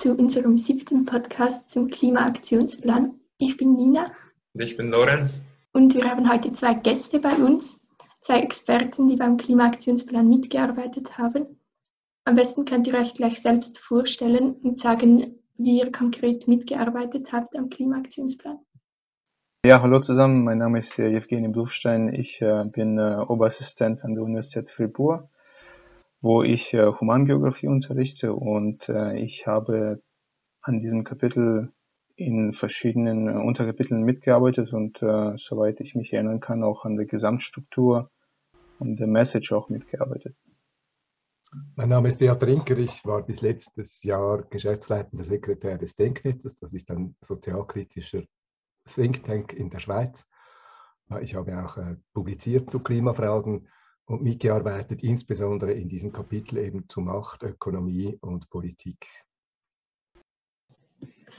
[0.00, 3.20] Zu unserem siebten Podcast zum Klimaaktionsplan.
[3.36, 4.10] Ich bin Nina.
[4.54, 5.42] Und ich bin Lorenz.
[5.74, 7.86] Und wir haben heute zwei Gäste bei uns,
[8.22, 11.60] zwei Experten, die beim Klimaaktionsplan mitgearbeitet haben.
[12.24, 17.54] Am besten könnt ihr euch gleich selbst vorstellen und sagen, wie ihr konkret mitgearbeitet habt
[17.54, 18.58] am Klimaaktionsplan.
[19.66, 22.14] Ja, hallo zusammen, mein Name ist äh, Evgeny Blufstein.
[22.14, 25.28] Ich äh, bin äh, Oberassistent an der Universität Fribourg,
[26.20, 30.02] wo ich äh, Humangeografie unterrichte und äh, ich habe
[30.62, 31.72] an diesem Kapitel
[32.16, 37.06] in verschiedenen äh, Unterkapiteln mitgearbeitet und äh, soweit ich mich erinnern kann, auch an der
[37.06, 38.10] Gesamtstruktur
[38.78, 40.36] und der Message auch mitgearbeitet.
[41.74, 42.78] Mein Name ist Beat Rinker.
[42.78, 46.56] Ich war bis letztes Jahr geschäftsleitender Sekretär des Denknetzes.
[46.56, 48.22] Das ist ein sozialkritischer
[48.94, 50.26] Think Tank in der Schweiz.
[51.22, 53.66] Ich habe auch äh, publiziert zu Klimafragen
[54.10, 59.06] und mitgearbeitet, insbesondere in diesem Kapitel eben zu Macht, Ökonomie und Politik.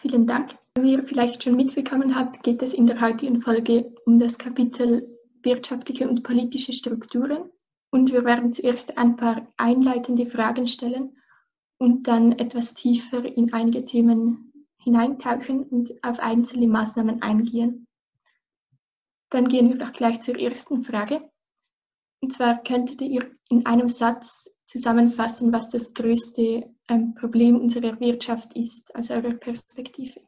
[0.01, 0.57] Vielen Dank.
[0.79, 5.05] Wie ihr vielleicht schon mitbekommen habt, geht es in der heutigen Folge um das Kapitel
[5.43, 7.49] wirtschaftliche und politische Strukturen.
[7.91, 11.17] Und wir werden zuerst ein paar einleitende Fragen stellen
[11.77, 17.85] und dann etwas tiefer in einige Themen hineintauchen und auf einzelne Maßnahmen eingehen.
[19.29, 21.30] Dann gehen wir doch gleich zur ersten Frage.
[22.21, 28.55] Und zwar könntet ihr in einem Satz zusammenfassen, was das größte ähm, Problem unserer Wirtschaft
[28.55, 30.21] ist aus eurer Perspektive.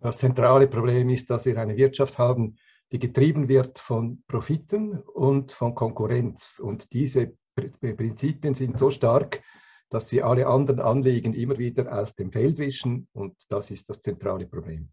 [0.00, 2.56] Das zentrale Problem ist, dass wir eine Wirtschaft haben,
[2.92, 6.60] die getrieben wird von Profiten und von Konkurrenz.
[6.62, 9.42] Und diese Prinzipien sind so stark,
[9.88, 14.00] dass sie alle anderen Anliegen immer wieder aus dem Feld wischen und das ist das
[14.00, 14.90] zentrale Problem.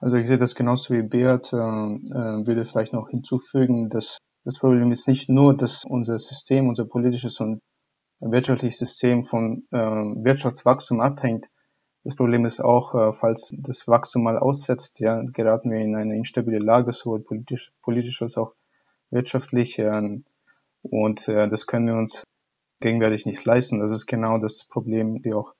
[0.00, 4.58] Also ich sehe das genauso wie Beat, äh, äh, würde vielleicht noch hinzufügen, dass das
[4.58, 7.60] Problem ist nicht nur, dass unser System, unser politisches und
[8.20, 11.48] wirtschaftliches System von äh, Wirtschaftswachstum abhängt.
[12.04, 16.16] Das Problem ist auch, äh, falls das Wachstum mal aussetzt, ja, geraten wir in eine
[16.16, 18.54] instabile Lage, sowohl politisch, politisch als auch
[19.10, 19.78] wirtschaftlich.
[19.78, 20.20] Äh,
[20.82, 22.24] und äh, das können wir uns
[22.80, 23.80] gegenwärtig nicht leisten.
[23.80, 25.54] Das ist genau das Problem, die auch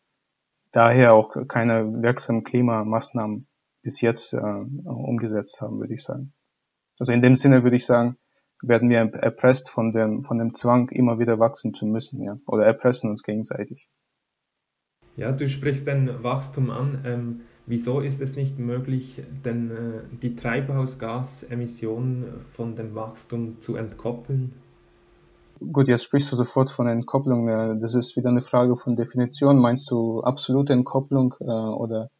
[0.70, 3.48] daher auch keine wirksamen Klimamaßnahmen
[3.82, 6.32] bis jetzt äh, umgesetzt haben, würde ich sagen.
[6.98, 8.16] Also in dem Sinne würde ich sagen,
[8.62, 12.66] werden wir erpresst von dem, von dem Zwang, immer wieder wachsen zu müssen, ja, oder
[12.66, 13.88] erpressen uns gegenseitig.
[15.16, 17.02] Ja, du sprichst den Wachstum an.
[17.04, 24.52] Ähm, wieso ist es nicht möglich, denn äh, die Treibhausgasemissionen von dem Wachstum zu entkoppeln?
[25.60, 27.48] Gut, jetzt sprichst du sofort von Entkopplung.
[27.48, 29.58] Äh, das ist wieder eine Frage von Definition.
[29.58, 32.10] Meinst du absolute Entkopplung äh, oder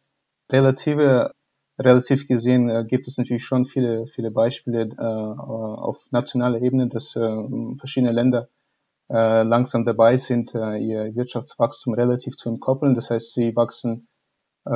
[0.51, 1.31] relative?
[1.79, 7.17] Relativ gesehen äh, gibt es natürlich schon viele, viele Beispiele auf nationaler Ebene, dass
[7.77, 8.49] verschiedene Länder
[9.07, 12.93] langsam dabei sind, ihr Wirtschaftswachstum relativ zu entkoppeln.
[12.93, 14.07] Das heißt, sie wachsen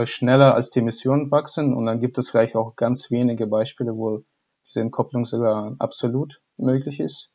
[0.05, 1.75] schneller als die Emissionen wachsen.
[1.75, 4.23] Und dann gibt es vielleicht auch ganz wenige Beispiele, wo
[4.65, 7.29] diese Entkopplung sogar absolut möglich ist.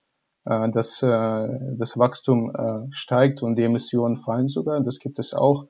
[0.49, 4.81] Äh, dass äh, das Wachstum äh, steigt und die Emissionen fallen sogar.
[4.81, 5.67] Das gibt es auch.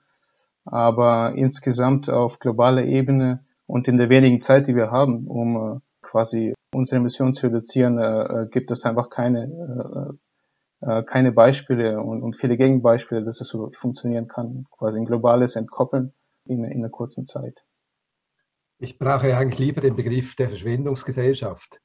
[0.64, 6.54] Aber insgesamt auf globaler Ebene und in der wenigen Zeit, die wir haben, um quasi
[6.74, 10.18] unsere Emissionen zu reduzieren, gibt es einfach keine,
[11.06, 14.64] keine Beispiele und, und viele Gegenbeispiele, dass es so funktionieren kann.
[14.70, 16.14] Quasi ein globales Entkoppeln
[16.46, 17.62] in, in einer kurzen Zeit.
[18.78, 21.80] Ich brauche eigentlich lieber den Begriff der Verschwendungsgesellschaft.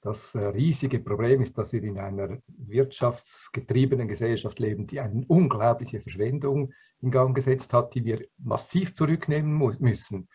[0.00, 6.00] Das äh, riesige Problem ist, dass wir in einer wirtschaftsgetriebenen Gesellschaft leben, die eine unglaubliche
[6.00, 10.28] Verschwendung in Gang gesetzt hat, die wir massiv zurücknehmen müssen.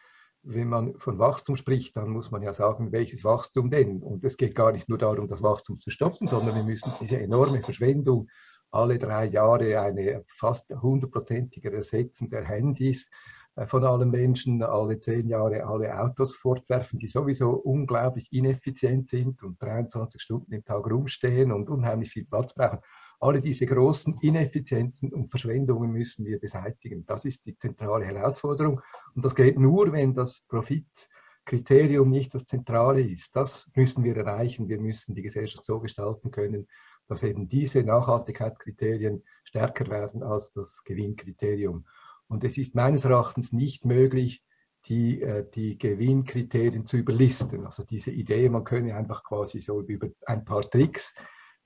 [0.43, 4.01] Wenn man von Wachstum spricht, dann muss man ja sagen, welches Wachstum denn?
[4.01, 7.19] Und es geht gar nicht nur darum, das Wachstum zu stoppen, sondern wir müssen diese
[7.19, 8.27] enorme Verschwendung
[8.71, 13.09] alle drei Jahre eine fast hundertprozentige Ersetzen der Handys
[13.55, 19.43] äh, von allen Menschen alle zehn Jahre alle Autos fortwerfen, die sowieso unglaublich ineffizient sind
[19.43, 22.79] und 23 Stunden im Tag rumstehen und unheimlich viel Platz brauchen.
[23.21, 27.05] Alle diese großen Ineffizienzen und Verschwendungen müssen wir beseitigen.
[27.05, 28.81] Das ist die zentrale Herausforderung.
[29.13, 33.35] Und das geht nur, wenn das Profitkriterium nicht das Zentrale ist.
[33.35, 34.69] Das müssen wir erreichen.
[34.69, 36.67] Wir müssen die Gesellschaft so gestalten können,
[37.07, 41.85] dass eben diese Nachhaltigkeitskriterien stärker werden als das Gewinnkriterium.
[42.27, 44.43] Und es ist meines Erachtens nicht möglich,
[44.87, 47.67] die, äh, die Gewinnkriterien zu überlisten.
[47.67, 51.13] Also diese Idee, man könne einfach quasi so über ein paar Tricks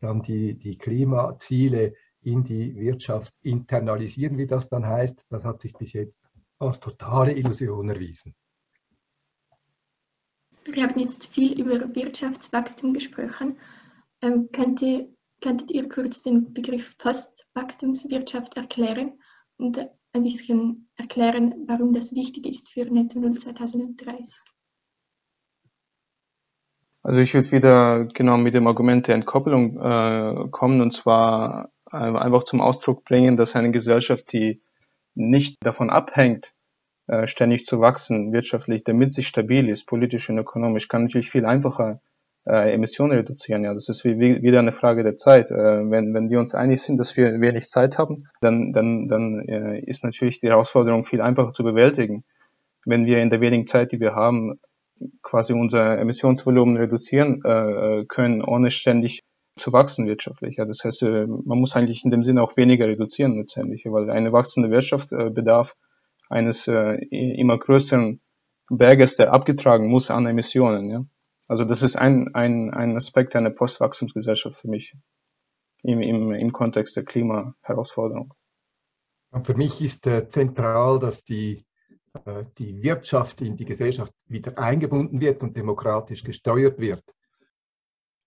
[0.06, 5.74] dann die, die Klimaziele in die Wirtschaft internalisieren, wie das dann heißt, das hat sich
[5.74, 6.22] bis jetzt
[6.60, 8.34] als totale Illusion erwiesen.
[10.63, 13.57] Wir haben jetzt viel über Wirtschaftswachstum gesprochen.
[14.22, 19.19] Ähm, könnte, könntet ihr kurz den Begriff Postwachstumswirtschaft erklären
[19.57, 24.40] und ein bisschen erklären, warum das wichtig ist für Netto Null 2030.
[27.06, 31.98] Also ich würde wieder genau mit dem Argument der Entkopplung äh, kommen und zwar äh,
[31.98, 34.63] einfach zum Ausdruck bringen, dass eine Gesellschaft, die
[35.13, 36.52] nicht davon abhängt,
[37.06, 41.46] äh, ständig zu wachsen, wirtschaftlich, damit sie stabil ist, politisch und ökonomisch, kann natürlich viel
[41.46, 42.02] einfacher
[42.48, 43.63] äh, Emissionen reduzieren.
[43.63, 45.52] Ja, das ist wie, wie, wieder eine Frage der Zeit.
[45.52, 49.48] Äh, wenn, wenn wir uns einig sind, dass wir wenig Zeit haben, dann, dann, dann
[49.48, 52.24] äh, ist natürlich die Herausforderung viel einfacher zu bewältigen.
[52.84, 54.60] Wenn wir in der wenigen Zeit, die wir haben,
[55.21, 59.24] quasi unser Emissionsvolumen reduzieren äh, können, ohne ständig
[59.57, 60.57] zu wachsen wirtschaftlich.
[60.57, 64.09] Ja, das heißt, äh, man muss eigentlich in dem Sinne auch weniger reduzieren letztendlich, weil
[64.09, 65.75] eine wachsende Wirtschaft äh, bedarf
[66.30, 68.19] eines äh, immer größeren
[68.69, 70.89] Berges, der abgetragen muss an Emissionen.
[70.89, 71.06] Ja.
[71.47, 74.94] Also das ist ein, ein, ein Aspekt einer Postwachstumsgesellschaft für mich
[75.83, 78.33] im, im, im Kontext der Klimaherausforderung.
[79.44, 81.64] Für mich ist äh, zentral, dass die, äh,
[82.57, 87.03] die Wirtschaft in die Gesellschaft wieder eingebunden wird und demokratisch gesteuert wird.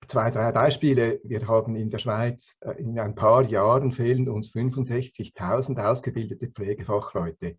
[0.06, 1.20] Zwei, drei Beispiele.
[1.22, 7.58] Wir haben in der Schweiz äh, in ein paar Jahren fehlen uns 65.000 ausgebildete Pflegefachleute.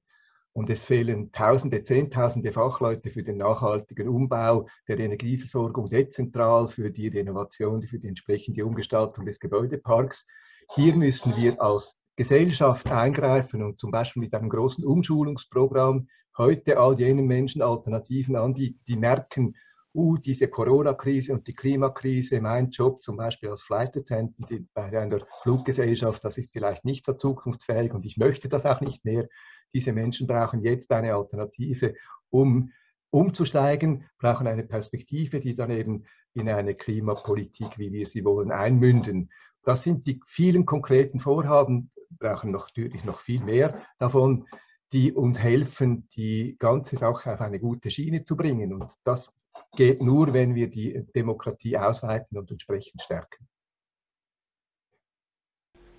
[0.54, 7.10] Und es fehlen Tausende, Zehntausende Fachleute für den nachhaltigen Umbau der Energieversorgung dezentral, für die
[7.10, 10.26] Renovation, für die entsprechende Umgestaltung des Gebäudeparks.
[10.74, 16.08] Hier müssen wir als Gesellschaft eingreifen und zum Beispiel mit einem großen Umschulungsprogramm
[16.40, 19.56] heute all jenen Menschen Alternativen anbieten, die merken,
[19.94, 25.20] uh, diese Corona-Krise und die Klimakrise, mein Job zum Beispiel als Flight Attendant bei einer
[25.44, 29.28] Fluggesellschaft, das ist vielleicht nicht so zukunftsfähig und ich möchte das auch nicht mehr.
[29.74, 31.94] Diese Menschen brauchen jetzt eine Alternative,
[32.30, 32.72] um
[33.12, 39.32] umzusteigen, brauchen eine Perspektive, die dann eben in eine Klimapolitik, wie wir sie wollen, einmünden.
[39.64, 44.48] Das sind die vielen konkreten Vorhaben, brauchen natürlich noch viel mehr davon,
[44.92, 48.74] die uns helfen, die ganze Sache auf eine gute Schiene zu bringen.
[48.74, 49.32] Und das
[49.76, 53.48] geht nur, wenn wir die Demokratie ausweiten und entsprechend stärken.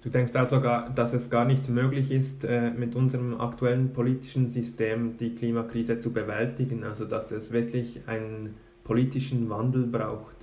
[0.03, 5.19] Du denkst also, dass es gar nicht möglich ist, äh, mit unserem aktuellen politischen System
[5.19, 10.37] die Klimakrise zu bewältigen, also dass es wirklich einen politischen Wandel braucht?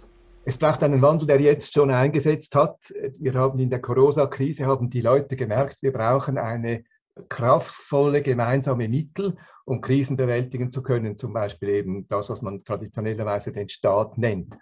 [0.46, 2.94] Es braucht einen Wandel, der jetzt schon eingesetzt hat.
[3.18, 6.84] Wir haben in der Corona-Krise haben die Leute gemerkt, wir brauchen eine
[7.30, 11.18] kraftvolle gemeinsame Mittel, um Krisen bewältigen zu können.
[11.18, 14.58] Zum Beispiel eben das, was man traditionellerweise den Staat nennt.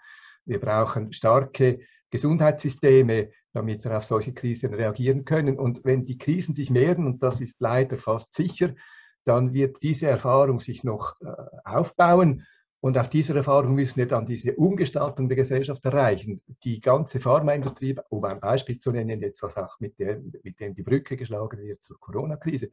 [0.46, 1.80] Wir brauchen starke
[2.10, 5.57] Gesundheitssysteme, damit wir auf solche Krisen reagieren können.
[5.57, 8.74] Und wenn die Krisen sich mehren, und das ist leider fast sicher,
[9.25, 11.28] dann wird diese Erfahrung sich noch äh,
[11.63, 12.46] aufbauen.
[12.81, 16.42] Und auf dieser Erfahrung müssen wir dann diese Umgestaltung der Gesellschaft erreichen.
[16.63, 20.75] Die ganze Pharmaindustrie, um ein Beispiel zu nennen, jetzt was auch mit, der, mit dem
[20.75, 22.69] die Brücke geschlagen wird zur Corona-Krise,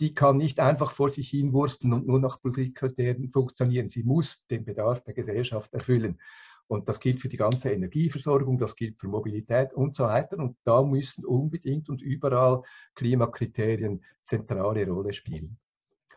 [0.00, 3.88] die kann nicht einfach vor sich hin wursteln und nur nach Profitkriterien funktionieren.
[3.88, 6.18] Sie muss den Bedarf der Gesellschaft erfüllen.
[6.66, 10.38] Und das gilt für die ganze Energieversorgung, das gilt für Mobilität und so weiter.
[10.38, 12.62] Und da müssen unbedingt und überall
[12.94, 15.58] Klimakriterien zentrale Rolle spielen.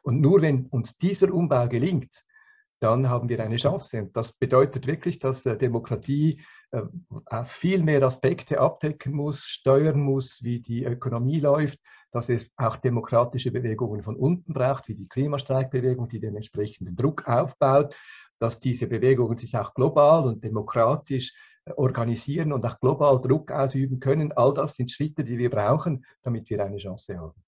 [0.03, 2.25] Und nur wenn uns dieser Umbau gelingt,
[2.79, 4.01] dann haben wir eine Chance.
[4.01, 6.41] Und das bedeutet wirklich, dass äh, Demokratie
[6.71, 6.83] äh,
[7.45, 11.79] viel mehr Aspekte abdecken muss, steuern muss, wie die Ökonomie läuft,
[12.11, 17.27] dass es auch demokratische Bewegungen von unten braucht, wie die Klimastreikbewegung, die den entsprechenden Druck
[17.27, 17.95] aufbaut
[18.39, 21.33] dass diese Bewegungen sich auch global und demokratisch
[21.65, 24.31] äh, organisieren und auch global Druck ausüben können.
[24.33, 27.43] All das sind Schritte, die wir brauchen, damit wir eine Chance haben.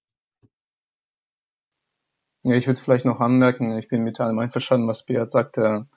[2.43, 5.87] Ja, ich würde vielleicht noch anmerken, ich bin mit allem einverstanden, was Beat sagte,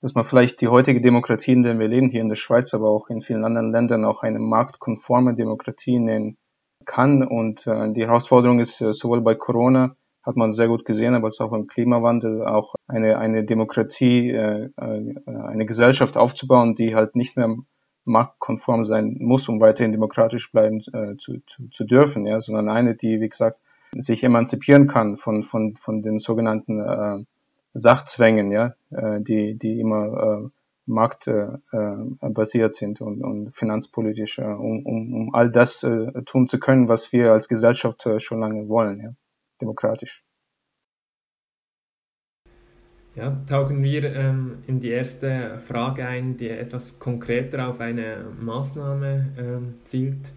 [0.00, 2.88] dass man vielleicht die heutige Demokratie, in der wir leben, hier in der Schweiz, aber
[2.90, 6.36] auch in vielen anderen Ländern, auch eine marktkonforme Demokratie nennen
[6.84, 7.22] kann.
[7.26, 11.30] Und äh, die Herausforderung ist äh, sowohl bei Corona hat man sehr gut gesehen, aber
[11.38, 17.36] auch im Klimawandel auch eine, eine Demokratie, äh, äh, eine Gesellschaft aufzubauen, die halt nicht
[17.36, 17.56] mehr
[18.04, 22.94] marktkonform sein muss, um weiterhin demokratisch bleiben äh, zu, zu, zu dürfen, ja, sondern eine,
[22.94, 23.58] die, wie gesagt,
[23.96, 27.24] sich emanzipieren kann von, von, von den sogenannten äh,
[27.74, 30.48] Sachzwängen, ja, äh, die, die immer äh,
[30.86, 36.58] marktbasiert äh, sind und, und finanzpolitisch, äh, um, um, um all das äh, tun zu
[36.58, 39.00] können, was wir als Gesellschaft äh, schon lange wollen.
[39.00, 39.10] Ja
[39.60, 40.24] demokratisch.
[43.14, 49.34] Ja, tauchen wir ähm, in die erste Frage ein, die etwas konkreter auf eine Maßnahme
[49.36, 50.32] ähm, zielt,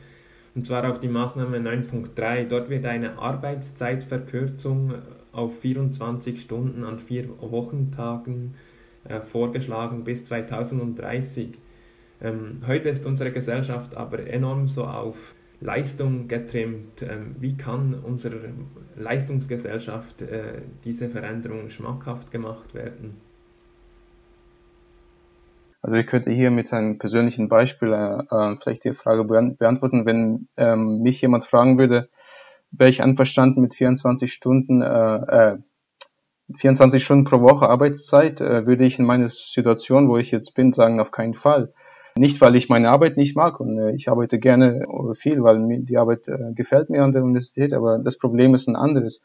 [0.55, 2.48] und zwar auf die Maßnahme 9.3.
[2.48, 4.96] Dort wird eine Arbeitszeitverkürzung
[5.31, 8.55] auf 24 Stunden an vier Wochentagen
[9.05, 11.58] äh, vorgeschlagen bis 2030.
[12.22, 15.15] Ähm, heute ist unsere Gesellschaft aber enorm so auf
[15.62, 17.01] Leistung getrimmt.
[17.01, 18.50] Ähm, wie kann unserer
[18.98, 23.30] Leistungsgesellschaft äh, diese Veränderung schmackhaft gemacht werden?
[25.81, 30.47] Also ich könnte hier mit einem persönlichen Beispiel äh, äh vielleicht die Frage beantworten, wenn
[30.57, 32.09] ähm, mich jemand fragen würde,
[32.71, 35.57] wäre ich einverstanden mit 24 Stunden, äh, äh,
[36.53, 40.73] 24 Stunden pro Woche Arbeitszeit, äh, würde ich in meiner Situation, wo ich jetzt bin,
[40.73, 41.73] sagen, auf keinen Fall.
[42.17, 45.79] Nicht, weil ich meine Arbeit nicht mag und äh, ich arbeite gerne viel, weil mir
[45.79, 49.21] die Arbeit äh, gefällt mir an der Universität, aber das Problem ist ein anderes.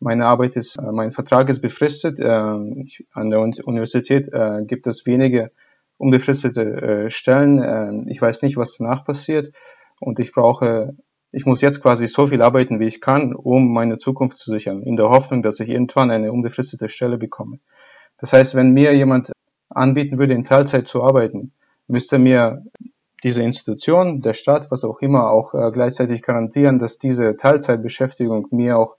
[0.00, 2.18] Meine Arbeit ist, äh, mein Vertrag ist befristet.
[2.18, 5.50] Äh, ich, an der Universität äh, gibt es wenige
[5.98, 7.58] unbefristete äh, Stellen.
[7.58, 9.52] Äh, ich weiß nicht, was danach passiert
[10.00, 10.94] und ich brauche,
[11.32, 14.82] ich muss jetzt quasi so viel arbeiten, wie ich kann, um meine Zukunft zu sichern,
[14.82, 17.58] in der Hoffnung, dass ich irgendwann eine unbefristete Stelle bekomme.
[18.18, 19.32] Das heißt, wenn mir jemand
[19.68, 21.52] anbieten würde, in Teilzeit zu arbeiten,
[21.88, 22.62] müsste mir
[23.22, 28.78] diese Institution, der Staat, was auch immer, auch äh, gleichzeitig garantieren, dass diese Teilzeitbeschäftigung mir
[28.78, 28.96] auch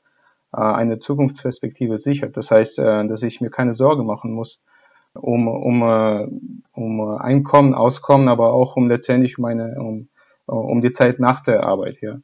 [0.52, 2.36] äh, eine Zukunftsperspektive sichert.
[2.36, 4.60] Das heißt, äh, dass ich mir keine Sorge machen muss
[5.16, 6.28] um, um, äh,
[6.74, 10.10] um Einkommen, Auskommen, aber auch um letztendlich meine, um,
[10.46, 12.02] um die Zeit nach der Arbeit.
[12.02, 12.20] Ja.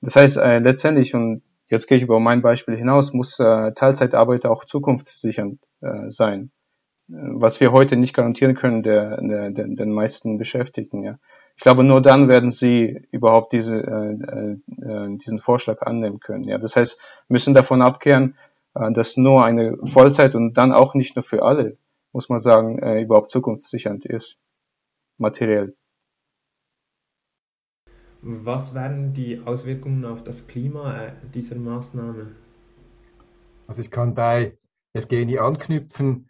[0.00, 4.46] Das heißt, äh, letztendlich, und jetzt gehe ich über mein Beispiel hinaus, muss äh, Teilzeitarbeit
[4.46, 6.50] auch zukunftssichernd äh, sein
[7.12, 11.02] was wir heute nicht garantieren können der, der, der, den meisten Beschäftigten.
[11.02, 11.18] Ja.
[11.56, 16.44] Ich glaube, nur dann werden sie überhaupt diese, äh, äh, diesen Vorschlag annehmen können.
[16.44, 16.58] Ja.
[16.58, 18.36] Das heißt, müssen davon abkehren,
[18.74, 21.76] äh, dass nur eine Vollzeit und dann auch nicht nur für alle,
[22.12, 24.36] muss man sagen, äh, überhaupt zukunftssichernd ist,
[25.18, 25.74] materiell.
[28.20, 32.36] Was wären die Auswirkungen auf das Klima äh, dieser Maßnahme?
[33.66, 34.58] Also ich kann bei
[34.92, 36.28] Evgeny anknüpfen.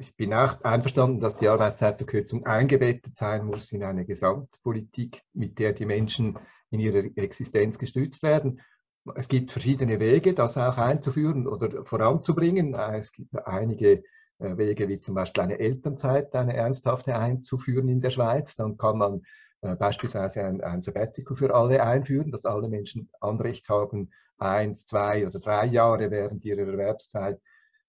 [0.00, 5.72] Ich bin auch einverstanden, dass die Arbeitszeitverkürzung eingebettet sein muss in eine Gesamtpolitik, mit der
[5.72, 6.38] die Menschen
[6.70, 8.60] in ihrer Existenz gestützt werden.
[9.14, 12.74] Es gibt verschiedene Wege, das auch einzuführen oder voranzubringen.
[12.74, 14.02] Es gibt einige äh,
[14.40, 18.56] Wege, wie zum Beispiel eine Elternzeit, eine ernsthafte einzuführen in der Schweiz.
[18.56, 19.22] Dann kann man
[19.62, 25.26] äh, beispielsweise ein, ein Sabbatical für alle einführen, dass alle Menschen Anrecht haben, eins, zwei
[25.26, 27.40] oder drei Jahre während ihrer Erwerbszeit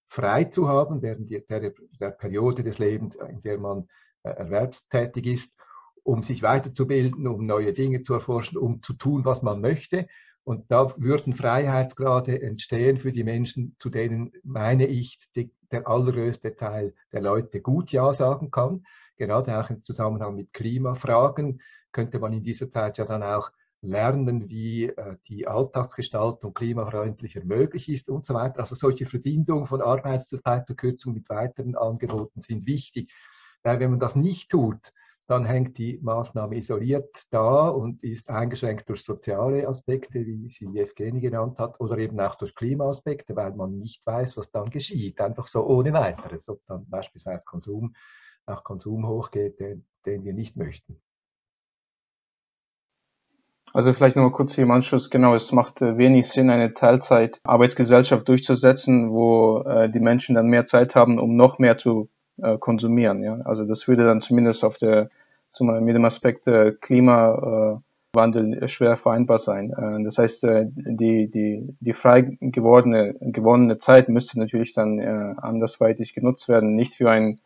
[0.08, 3.88] frei zu haben während der, der Periode des Lebens, in der man
[4.22, 5.56] äh, erwerbstätig ist,
[6.02, 10.08] um sich weiterzubilden, um neue Dinge zu erforschen, um zu tun, was man möchte.
[10.44, 16.56] Und da würden Freiheitsgrade entstehen für die Menschen, zu denen, meine ich, die, der allergrößte
[16.56, 18.84] Teil der Leute gut Ja sagen kann.
[19.16, 21.60] Gerade auch im Zusammenhang mit Klimafragen
[21.92, 27.88] könnte man in dieser Zeit ja dann auch lernen, wie äh, die Alltagsgestaltung klimafreundlicher möglich
[27.88, 28.60] ist und so weiter.
[28.60, 33.12] Also solche Verbindungen von Arbeitszeitverkürzung mit weiteren Angeboten sind wichtig.
[33.62, 34.92] Weil wenn man das nicht tut,
[35.26, 41.20] dann hängt die Maßnahme isoliert da und ist eingeschränkt durch soziale Aspekte, wie sie Evgeny
[41.20, 45.46] genannt hat, oder eben auch durch Klimaaspekte, weil man nicht weiß, was dann geschieht, einfach
[45.46, 47.94] so ohne weiteres, ob dann beispielsweise Konsum,
[48.46, 51.00] auch Konsum hochgeht, den, den wir nicht möchten.
[53.74, 58.28] Also vielleicht mal kurz hier im Anschluss, genau, es macht äh, wenig Sinn, eine Teilzeit-Arbeitsgesellschaft
[58.28, 62.10] durchzusetzen, wo äh, die Menschen dann mehr Zeit haben, um noch mehr zu
[62.42, 63.22] äh, konsumieren.
[63.22, 63.40] Ja?
[63.44, 65.08] Also das würde dann zumindest auf der,
[65.52, 69.72] zum, mit dem Aspekt äh, Klimawandel schwer vereinbar sein.
[69.72, 75.34] Äh, das heißt, äh, die, die, die frei gewordene, gewonnene Zeit müsste natürlich dann äh,
[75.36, 77.40] andersweitig genutzt werden, nicht für ein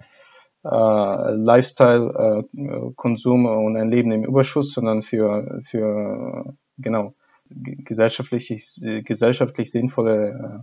[0.65, 7.15] äh, Lifestyle-Konsum äh, und ein Leben im Überschuss, sondern für, für genau
[7.49, 10.59] gesellschaftlich, gesellschaftlich sinnvolle äh,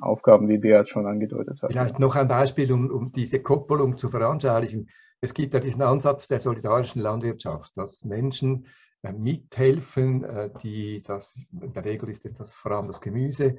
[0.00, 1.70] Aufgaben, wie Beat schon angedeutet hat.
[1.72, 4.88] Vielleicht noch ein Beispiel, um, um diese Koppelung zu veranschaulichen.
[5.20, 8.66] Es gibt ja diesen Ansatz der solidarischen Landwirtschaft, dass Menschen
[9.02, 10.26] mithelfen,
[10.62, 13.56] die, das, in der Regel ist es das vor allem das Gemüse,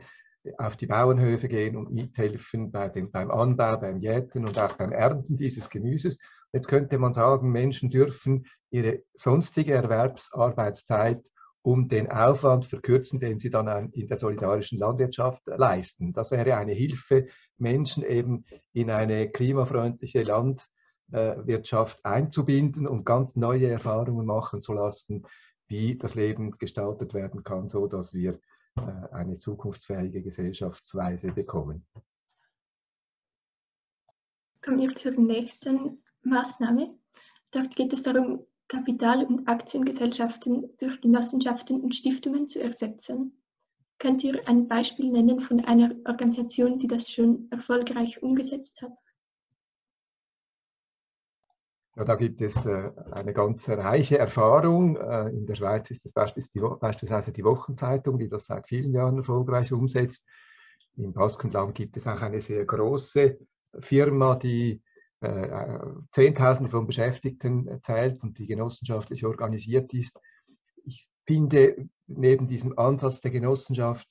[0.58, 4.92] auf die Bauernhöfe gehen und mithelfen bei dem, beim Anbau, beim Jäten und auch beim
[4.92, 6.20] Ernten dieses Gemüses.
[6.54, 11.30] Jetzt könnte man sagen, Menschen dürfen ihre sonstige Erwerbsarbeitszeit
[11.66, 16.14] um den Aufwand verkürzen, den sie dann in der solidarischen Landwirtschaft leisten.
[16.14, 24.28] Das wäre eine Hilfe, Menschen eben in eine klimafreundliche Landwirtschaft einzubinden und ganz neue Erfahrungen
[24.28, 25.26] machen zu lassen,
[25.68, 28.40] wie das Leben gestaltet werden kann, so dass wir
[28.76, 28.82] äh,
[29.12, 31.88] eine zukunftsfähige Gesellschaftsweise bekommen.
[34.62, 36.96] Kommen wir zur nächsten Maßnahme.
[37.50, 43.42] Dort geht es darum, Kapital- und Aktiengesellschaften durch Genossenschaften und Stiftungen zu ersetzen.
[44.00, 48.92] Könnt ihr ein Beispiel nennen von einer Organisation, die das schon erfolgreich umgesetzt hat?
[51.96, 54.98] Ja, da gibt es äh, eine ganz reiche Erfahrung.
[54.98, 59.72] Äh, in der Schweiz ist es beispielsweise die Wochenzeitung, die das seit vielen Jahren erfolgreich
[59.72, 60.28] umsetzt.
[60.98, 63.38] Im Baskenland gibt es auch eine sehr große
[63.80, 64.82] Firma, die
[65.22, 65.80] äh,
[66.12, 70.20] Zehntausende von Beschäftigten zählt und die genossenschaftlich organisiert ist.
[70.84, 74.08] Ich finde neben diesem Ansatz der Genossenschaft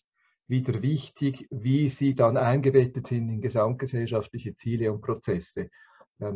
[0.47, 5.71] wieder wichtig, wie sie dann eingebettet sind in gesamtgesellschaftliche Ziele und Prozesse.
[6.19, 6.33] Äh,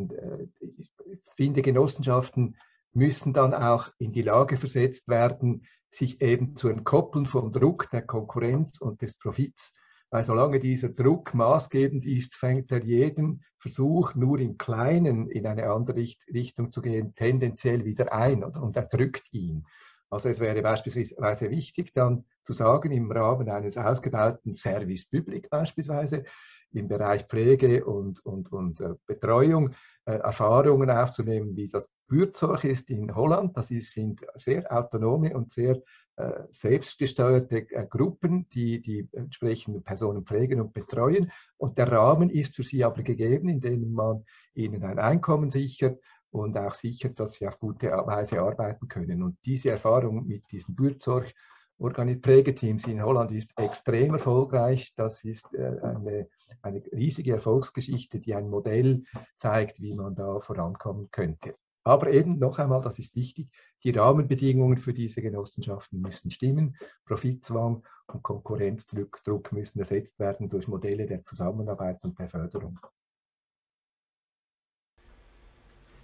[0.76, 0.90] ich
[1.36, 2.56] finde, Genossenschaften
[2.92, 8.02] müssen dann auch in die Lage versetzt werden, sich eben zu entkoppeln vom Druck der
[8.02, 9.74] Konkurrenz und des Profits.
[10.10, 15.70] Weil solange dieser Druck maßgebend ist, fängt er jeden Versuch, nur im Kleinen in eine
[15.70, 19.66] andere Richtung zu gehen, tendenziell wieder ein und er drückt ihn.
[20.10, 26.24] Also es wäre beispielsweise wichtig, dann zu sagen, im Rahmen eines ausgebauten Service Public beispielsweise,
[26.72, 29.74] im Bereich Pflege und, und, und äh, Betreuung
[30.08, 33.56] äh, Erfahrungen aufzunehmen, wie das Bürzorg ist in Holland.
[33.56, 35.82] Das ist, sind sehr autonome und sehr
[36.16, 41.30] äh, selbstgesteuerte äh, Gruppen, die die entsprechenden Personen pflegen und betreuen.
[41.58, 46.56] Und der Rahmen ist für sie aber gegeben, indem man ihnen ein Einkommen sichert und
[46.58, 49.22] auch sichert, dass sie auf gute Weise arbeiten können.
[49.22, 51.32] Und diese Erfahrung mit diesen Bürzorg
[51.78, 54.94] Pflegeteams in Holland ist extrem erfolgreich.
[54.96, 56.28] Das ist äh, eine,
[56.62, 59.04] eine riesige Erfolgsgeschichte, die ein Modell
[59.36, 61.54] zeigt, wie man da vorankommen könnte.
[61.84, 63.48] Aber eben noch einmal, das ist wichtig,
[63.82, 66.76] die Rahmenbedingungen für diese Genossenschaften müssen stimmen.
[67.06, 72.78] Profitzwang und Konkurrenzdruck Druck müssen ersetzt werden durch Modelle der Zusammenarbeit und der Förderung.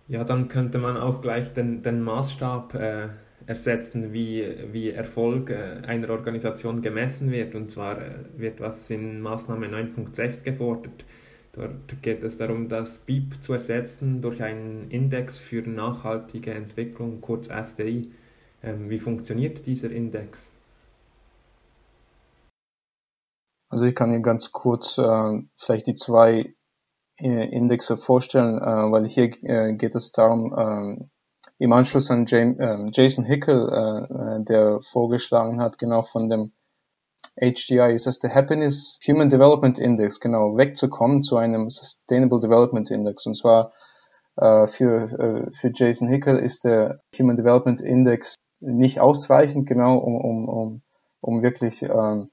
[0.07, 3.09] Ja, dann könnte man auch gleich den, den Maßstab äh,
[3.47, 7.55] ersetzen, wie, wie Erfolg äh, einer Organisation gemessen wird.
[7.55, 11.05] Und zwar äh, wird was in Maßnahme 9.6 gefordert.
[11.53, 17.49] Dort geht es darum, das BIP zu ersetzen durch einen Index für nachhaltige Entwicklung, kurz
[17.49, 18.11] SDI.
[18.63, 20.51] Ähm, wie funktioniert dieser Index?
[23.69, 26.55] Also ich kann Ihnen ganz kurz äh, vielleicht die zwei
[27.19, 31.09] äh, Indexe vorstellen, äh, weil hier äh, geht es darum,
[31.59, 36.53] im Anschluss an Jason Hickel, äh, der vorgeschlagen hat, genau von dem
[37.37, 43.27] HDI, ist das der Happiness Human Development Index, genau, wegzukommen zu einem Sustainable Development Index.
[43.27, 43.73] Und zwar
[44.37, 50.17] äh, für, äh, für Jason Hickel ist der Human Development Index nicht ausreichend, genau, um,
[50.17, 50.83] um, um,
[51.21, 52.31] um wirklich ähm,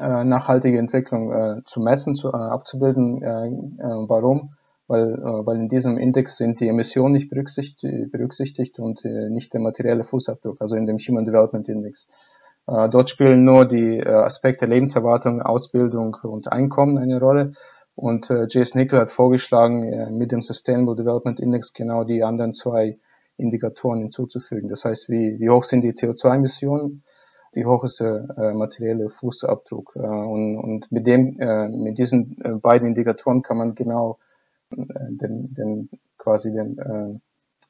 [0.00, 3.22] äh, nachhaltige Entwicklung äh, zu messen, zu, äh, abzubilden.
[3.22, 4.55] Äh, äh, warum?
[4.88, 9.52] Weil, äh, weil in diesem Index sind die Emissionen nicht berücksichtigt, berücksichtigt und äh, nicht
[9.52, 12.06] der materielle Fußabdruck, also in dem Human Development Index.
[12.66, 17.52] Äh, dort spielen nur die äh, Aspekte Lebenserwartung, Ausbildung und Einkommen eine Rolle.
[17.94, 22.52] Und äh, Jason Nickel hat vorgeschlagen, äh, mit dem Sustainable Development Index genau die anderen
[22.52, 22.98] zwei
[23.38, 24.68] Indikatoren hinzuzufügen.
[24.68, 27.02] Das heißt, wie, wie hoch sind die CO2-Emissionen,
[27.54, 29.92] wie hoch ist der äh, materielle Fußabdruck.
[29.96, 34.18] Äh, und, und mit dem, äh, mit diesen äh, beiden Indikatoren kann man genau
[34.70, 37.18] den, den quasi den äh,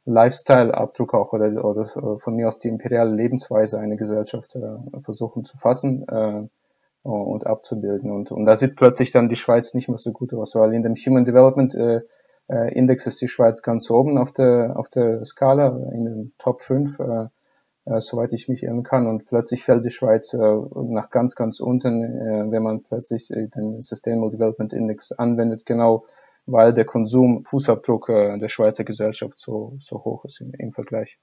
[0.06, 5.56] Lifestyle-Abdruck auch oder, oder von mir aus die imperiale Lebensweise einer Gesellschaft äh, versuchen zu
[5.58, 6.48] fassen äh,
[7.02, 8.10] und abzubilden.
[8.10, 10.82] Und, und da sieht plötzlich dann die Schweiz nicht mehr so gut aus, weil in
[10.82, 12.00] dem Human Development äh,
[12.48, 16.62] äh Index ist die Schweiz ganz oben auf der, auf der Skala, in den Top
[16.62, 17.26] 5, äh,
[17.86, 19.06] äh, soweit ich mich erinnern kann.
[19.06, 23.80] Und plötzlich fällt die Schweiz äh, nach ganz, ganz unten, äh, wenn man plötzlich den
[23.80, 26.04] Sustainable Development Index anwendet, genau
[26.46, 31.18] weil der Konsumfußabdruck äh, der Schweizer Gesellschaft so, so hoch ist im, im Vergleich.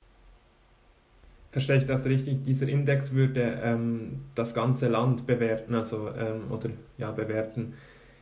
[1.52, 2.46] Verstehe ich das richtig?
[2.46, 7.74] Dieser Index würde ähm, das ganze Land bewerten, also ähm, oder ja bewerten.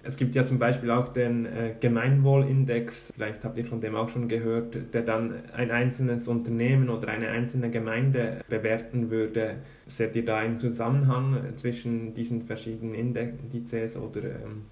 [0.03, 4.09] Es gibt ja zum Beispiel auch den äh, Gemeinwohlindex, vielleicht habt ihr von dem auch
[4.09, 9.57] schon gehört, der dann ein einzelnes Unternehmen oder eine einzelne Gemeinde bewerten würde.
[9.87, 14.63] Seht ihr da einen Zusammenhang zwischen diesen verschiedenen Indizes oder ähm,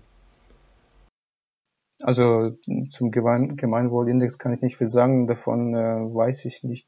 [2.01, 2.51] also
[2.91, 6.87] zum Gemein Gemeinwohlindex kann ich nicht viel sagen, davon äh, weiß ich nicht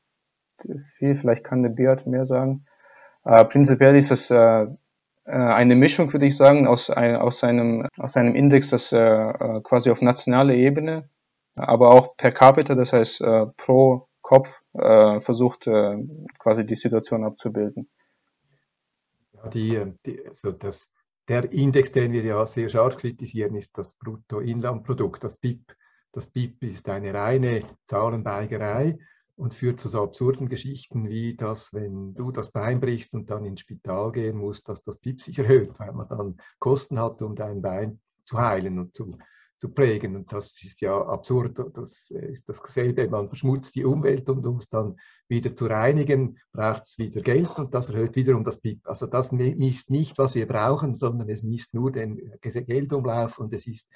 [0.96, 2.66] viel, vielleicht kann der Beat mehr sagen.
[3.24, 4.68] Äh, prinzipiell ist es äh,
[5.26, 8.98] äh, eine Mischung, würde ich sagen, aus, ein, aus, einem, aus einem Index, das äh,
[8.98, 11.10] äh, quasi auf nationaler Ebene,
[11.56, 15.98] aber auch per capita, das heißt äh, pro Kopf, äh, versucht äh,
[16.40, 17.90] quasi die Situation abzubilden.
[19.54, 20.91] Die, die, also das
[21.28, 25.76] der Index, den wir ja sehr scharf kritisieren, ist das Bruttoinlandprodukt, das BIP.
[26.12, 28.98] Das BIP ist eine reine Zahlenbeigerei
[29.36, 33.46] und führt zu so absurden Geschichten wie, dass wenn du das Bein brichst und dann
[33.46, 37.36] ins Spital gehen musst, dass das BIP sich erhöht, weil man dann Kosten hat, um
[37.36, 39.18] dein Bein zu heilen und zu,
[39.62, 40.16] zu prägen.
[40.16, 41.60] Und das ist ja absurd.
[41.78, 43.08] Das ist dasselbe.
[43.08, 44.96] Man verschmutzt die Umwelt und um es dann
[45.28, 48.80] wieder zu reinigen, braucht es wieder Geld und das erhöht wiederum das BIP.
[48.88, 53.68] Also das misst nicht, was wir brauchen, sondern es misst nur den Geldumlauf und es
[53.68, 53.88] ist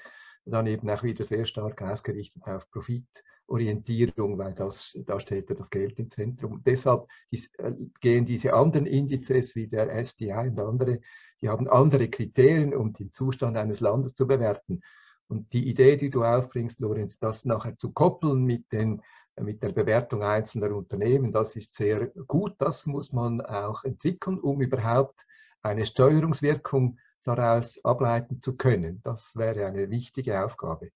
[0.45, 5.71] dann eben auch wieder sehr stark ausgerichtet auf Profitorientierung, weil das, da steht ja das
[5.71, 6.61] Geld im Zentrum.
[6.63, 11.01] Deshalb äh, gehen diese anderen Indizes wie der SDI und andere,
[11.41, 14.81] die haben andere Kriterien, um den Zustand eines Landes zu bewerten.
[15.27, 19.01] Und die Idee, die du aufbringst, Lorenz, das nachher zu koppeln mit, den,
[19.39, 22.53] mit der Bewertung einzelner Unternehmen, das ist sehr gut.
[22.59, 25.25] Das muss man auch entwickeln, um überhaupt
[25.61, 29.01] eine Steuerungswirkung daraus ableiten zu können.
[29.03, 30.91] Das wäre eine wichtige Aufgabe.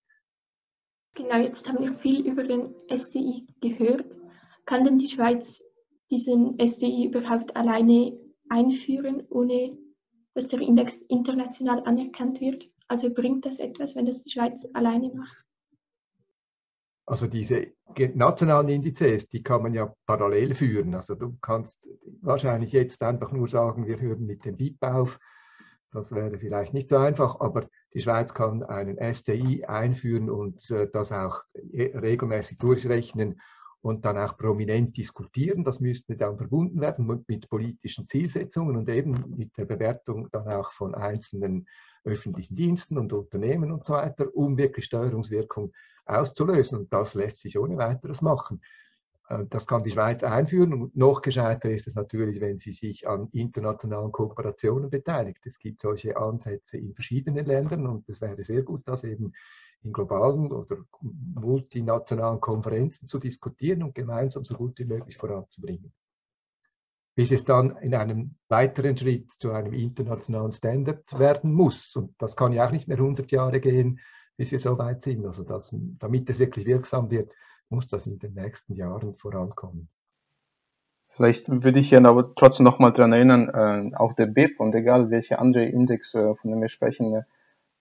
[1.15, 4.17] Genau, jetzt haben wir viel über den SDI gehört.
[4.65, 5.63] Kann denn die Schweiz
[6.11, 9.77] diesen SDI überhaupt alleine einführen, ohne
[10.35, 12.69] dass der Index international anerkannt wird?
[12.89, 15.45] Also bringt das etwas, wenn das die Schweiz alleine macht?
[17.05, 17.67] Also diese
[18.15, 20.93] nationalen Indizes, die kann man ja parallel führen.
[20.93, 21.87] Also du kannst
[22.21, 25.19] wahrscheinlich jetzt einfach nur sagen, wir hören mit dem BIP auf.
[25.91, 30.87] Das wäre vielleicht nicht so einfach, aber die Schweiz kann einen STI einführen und äh,
[30.91, 33.41] das auch regelmäßig durchrechnen
[33.81, 35.63] und dann auch prominent diskutieren.
[35.63, 40.71] Das müsste dann verbunden werden mit, politischen Zielsetzungen und eben mit der Bewertung dann auch
[40.71, 41.65] von einzelnen
[42.03, 45.73] öffentlichen Diensten und Unternehmen und so weiter, um wirklich Steuerungswirkung
[46.05, 46.79] auszulösen.
[46.79, 48.61] Und das lässt sich ohne weiteres machen.
[49.29, 53.07] Äh, das kann die Schweiz einführen und noch gescheiter ist es natürlich, wenn sie sich
[53.07, 55.45] an internationalen Kooperationen beteiligt.
[55.45, 59.33] Es gibt solche Ansätze in verschiedenen Ländern und es wäre sehr gut, das eben
[59.81, 65.93] in globalen oder multinationalen Konferenzen zu diskutieren und gemeinsam so gut wie möglich voranzubringen
[67.19, 71.93] bis es dann in einem weiteren Schritt zu einem internationalen Standard werden muss.
[71.97, 73.99] Und das kann ja auch nicht mehr 100 Jahre gehen,
[74.37, 75.25] bis wir so weit sind.
[75.25, 77.33] Also das, damit es wirklich wirksam wird,
[77.67, 79.89] muss das in den nächsten Jahren vorankommen.
[81.09, 85.11] Vielleicht würde ich ja aber trotzdem nochmal daran erinnern, äh, auch der BIP und egal
[85.11, 87.23] welcher andere Index, äh, von dem wir sprechen, äh,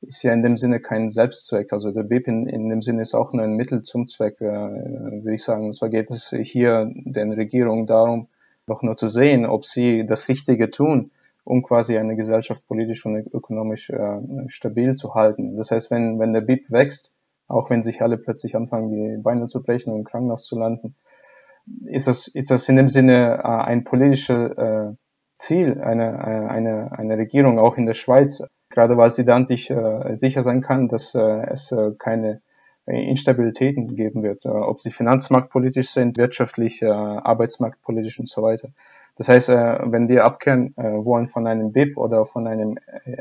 [0.01, 1.73] ist ja in dem Sinne kein Selbstzweck.
[1.73, 4.47] Also der BIP in, in dem Sinne ist auch nur ein Mittel zum Zweck, äh,
[4.47, 5.67] würde ich sagen.
[5.67, 8.27] Und zwar geht es hier den Regierungen darum,
[8.69, 11.11] noch nur zu sehen, ob sie das Richtige tun,
[11.45, 15.57] um quasi eine Gesellschaft politisch und ökonomisch äh, stabil zu halten.
[15.57, 17.13] Das heißt, wenn, wenn der BIP wächst,
[17.47, 20.95] auch wenn sich alle plötzlich anfangen, die Beine zu brechen und im Krankenhaus zu landen,
[21.87, 24.93] ist das, ist das in dem Sinne äh, ein politisches äh,
[25.39, 29.71] Ziel, eine, äh, eine, eine Regierung auch in der Schweiz, gerade weil sie dann sich
[29.71, 32.43] äh, sicher sein kann, dass äh, es äh, keine
[32.89, 38.71] Instabilitäten geben wird, äh, ob sie finanzmarktpolitisch sind, wirtschaftlich, äh, arbeitsmarktpolitisch und so weiter.
[39.17, 42.79] Das heißt, äh, wenn wir abkehren wollen von einem BIP oder von einem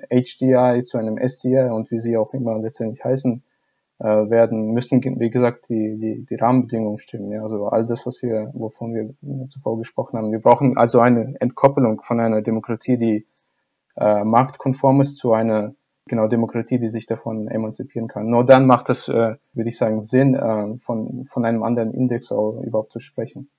[0.09, 3.43] HDI zu einem SDI und wie sie auch immer letztendlich heißen
[3.99, 7.31] werden, müssen, wie gesagt, die, die, die Rahmenbedingungen stimmen.
[7.31, 7.41] Ja?
[7.41, 10.31] Also all das, was wir, wovon wir zuvor gesprochen haben.
[10.31, 13.25] Wir brauchen also eine Entkoppelung von einer Demokratie, die
[13.95, 15.73] äh, marktkonform ist, zu einer
[16.07, 18.29] genau Demokratie, die sich davon emanzipieren kann.
[18.29, 22.31] Nur dann macht es, äh, würde ich sagen, Sinn, äh, von, von einem anderen Index
[22.31, 23.49] auch überhaupt zu sprechen.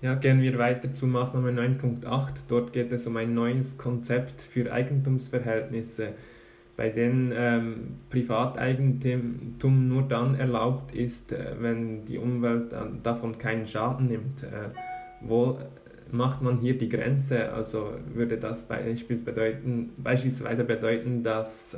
[0.00, 2.44] Ja, gehen wir weiter zu Maßnahme 9.8.
[2.48, 6.14] Dort geht es um ein neues Konzept für Eigentumsverhältnisse,
[6.76, 14.08] bei denen ähm, Privateigentum nur dann erlaubt ist, äh, wenn die Umwelt davon keinen Schaden
[14.08, 14.42] nimmt.
[14.42, 14.70] Äh,
[15.24, 15.56] wo
[16.12, 17.52] macht man hier die Grenze?
[17.52, 21.76] Also würde das bedeuten, beispielsweise bedeuten, dass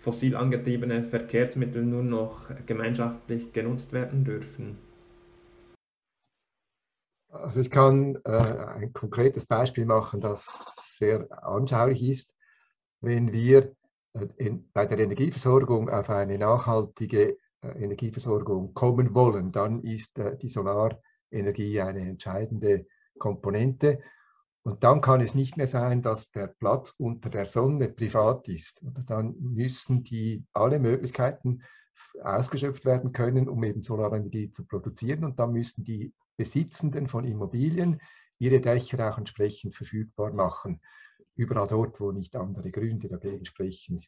[0.00, 4.78] fossil angetriebene Verkehrsmittel nur noch gemeinschaftlich genutzt werden dürfen?
[7.28, 12.34] Also ich kann äh, ein konkretes Beispiel machen, das sehr anschaulich ist.
[13.00, 13.74] Wenn wir
[14.12, 20.36] äh, in, bei der Energieversorgung auf eine nachhaltige äh, Energieversorgung kommen wollen, dann ist äh,
[20.36, 22.86] die Solarenergie eine entscheidende
[23.18, 24.00] Komponente.
[24.64, 28.80] Und dann kann es nicht mehr sein, dass der Platz unter der Sonne privat ist.
[29.06, 31.62] Dann müssen die alle Möglichkeiten
[32.22, 35.24] ausgeschöpft werden können, um eben Solarenergie zu produzieren.
[35.24, 38.00] Und dann müssen die Besitzenden von Immobilien
[38.38, 40.80] ihre Dächer auch entsprechend verfügbar machen.
[41.34, 44.02] Überall dort, wo nicht andere Gründe dagegen sprechen,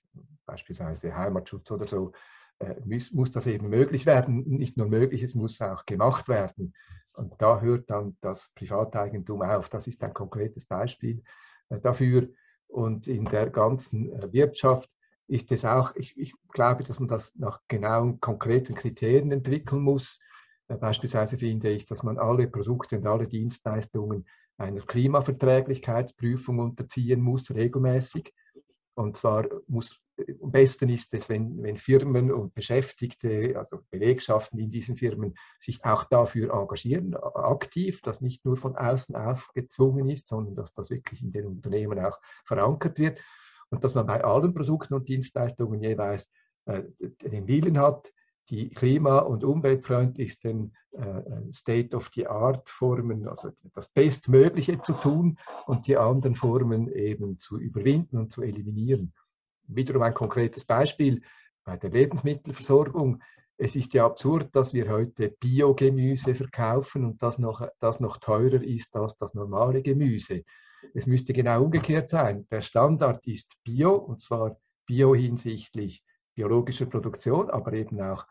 [0.45, 2.13] beispielsweise Heimatschutz oder so,
[2.59, 4.45] äh, muss, muss das eben möglich werden.
[4.47, 6.75] Nicht nur möglich, es muss auch gemacht werden.
[7.15, 9.69] Und da hört dann das Privateigentum auf.
[9.69, 11.23] Das ist ein konkretes Beispiel
[11.69, 12.29] äh, dafür.
[12.67, 14.91] Und in der ganzen äh, Wirtschaft
[15.27, 20.19] ist es auch, ich, ich, glaube, dass man das nach genauen, konkreten Kriterien entwickeln muss.
[20.69, 27.51] Äh, beispielsweise finde ich, dass man alle Produkte und alle Dienstleistungen einer Klimaverträglichkeitsprüfung unterziehen muss,
[27.51, 28.33] regelmäßig.
[28.95, 30.01] Und zwar muss
[30.43, 35.85] am besten ist es, wenn, wenn Firmen und Beschäftigte, also Belegschaften in diesen Firmen, sich
[35.85, 41.23] auch dafür engagieren, aktiv, dass nicht nur von außen aufgezwungen ist, sondern dass das wirklich
[41.23, 43.21] in den Unternehmen auch verankert wird
[43.71, 46.31] und dass man bei allen Produkten und Dienstleistungen jeweils
[46.67, 46.85] äh,
[47.23, 48.13] den Willen hat,
[48.51, 51.23] die klima- und umweltfreundlichsten äh,
[51.53, 58.43] State-of-the-Art-Formen, also das Bestmögliche zu tun und die anderen Formen eben zu überwinden und zu
[58.43, 59.15] eliminieren.
[59.67, 61.23] Wiederum ein konkretes Beispiel
[61.65, 63.23] bei der Lebensmittelversorgung.
[63.57, 68.63] Es ist ja absurd, dass wir heute Biogemüse verkaufen und das noch, das noch teurer
[68.63, 70.43] ist als das normale Gemüse.
[70.93, 72.47] Es müsste genau umgekehrt sein.
[72.51, 76.03] Der Standard ist Bio und zwar Bio hinsichtlich
[76.35, 78.27] biologischer Produktion, aber eben auch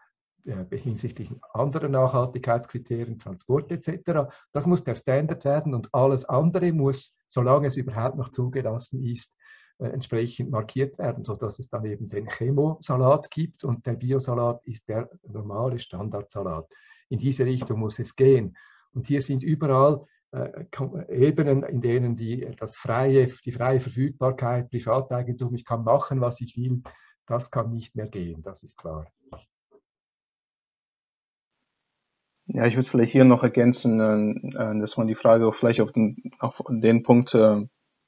[0.45, 4.29] äh, hinsichtlich anderer Nachhaltigkeitskriterien, Transport etc.
[4.51, 9.33] Das muss der Standard werden und alles andere muss, solange es überhaupt noch zugelassen ist,
[9.79, 15.09] entsprechend markiert werden, sodass es dann eben den Chemosalat gibt und der Biosalat ist der
[15.27, 16.67] normale Standardsalat.
[17.09, 18.55] In diese Richtung muss es gehen.
[18.93, 20.65] Und hier sind überall äh,
[21.09, 26.57] Ebenen, in denen die, das freie, die freie Verfügbarkeit, Privateigentum, ich kann machen, was ich
[26.57, 26.81] will,
[27.27, 29.07] das kann nicht mehr gehen, das ist klar.
[32.47, 35.91] Ja, ich würde vielleicht hier noch ergänzen, äh, äh, dass man die Frage vielleicht auf
[35.91, 37.65] den, auf den Punkt äh,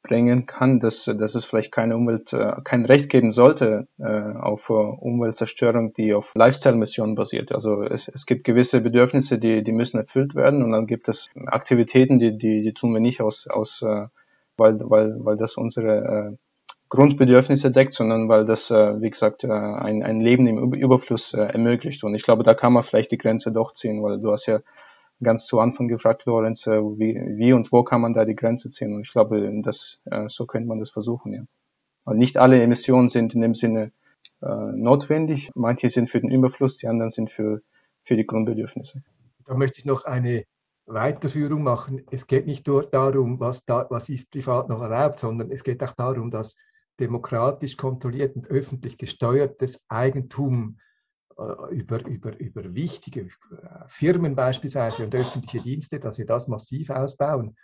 [0.08, 6.14] bringen kann, dass, dass es vielleicht keine Umwelt, kein Recht geben sollte auf Umweltzerstörung, die
[6.14, 7.52] auf Lifestyle-Missionen basiert.
[7.52, 11.30] Also es, es gibt gewisse Bedürfnisse, die, die müssen erfüllt werden und dann gibt es
[11.48, 13.84] Aktivitäten, die, die, die tun wir nicht aus, aus
[14.58, 16.38] weil, weil, weil das unsere
[16.90, 21.42] Grundbedürfnisse deckt, sondern weil das, äh, wie gesagt, äh, ein, ein Leben im Überfluss äh,
[21.42, 22.04] ermöglicht.
[22.04, 24.60] Und ich glaube, da kann man vielleicht die Grenze doch ziehen, weil du hast ja
[25.24, 28.94] ganz zu Anfang gefragt, Lorenz, wie, wie und wo kann man da die Grenze ziehen?
[28.94, 31.44] Und ich glaube, das, so könnte man das versuchen, ja.
[32.06, 33.92] Und nicht alle Emissionen sind in dem Sinne
[34.42, 35.52] äh, notwendig.
[35.56, 37.62] Manche sind für den Überfluss, die anderen sind für,
[38.04, 39.02] für die Grundbedürfnisse.
[39.46, 40.46] Da möchte ich noch eine
[40.86, 42.04] Weiterführung machen.
[42.12, 45.82] Es geht nicht nur darum, was, da, was ist privat noch erlaubt, sondern es geht
[45.84, 46.56] auch darum, dass
[47.00, 50.95] demokratisch kontrolliert und öffentlich gesteuertes Eigentum äh,
[51.72, 53.28] über, über, über wichtige äh,
[53.88, 57.56] Firmen beispielsweise und öffentliche Dienste, dass wir das massiv ausbauen.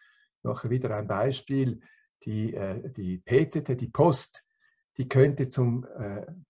[0.43, 1.79] Noch wieder ein Beispiel,
[2.25, 4.43] die, äh, die PTT, die Post,
[4.97, 5.88] die könnte zum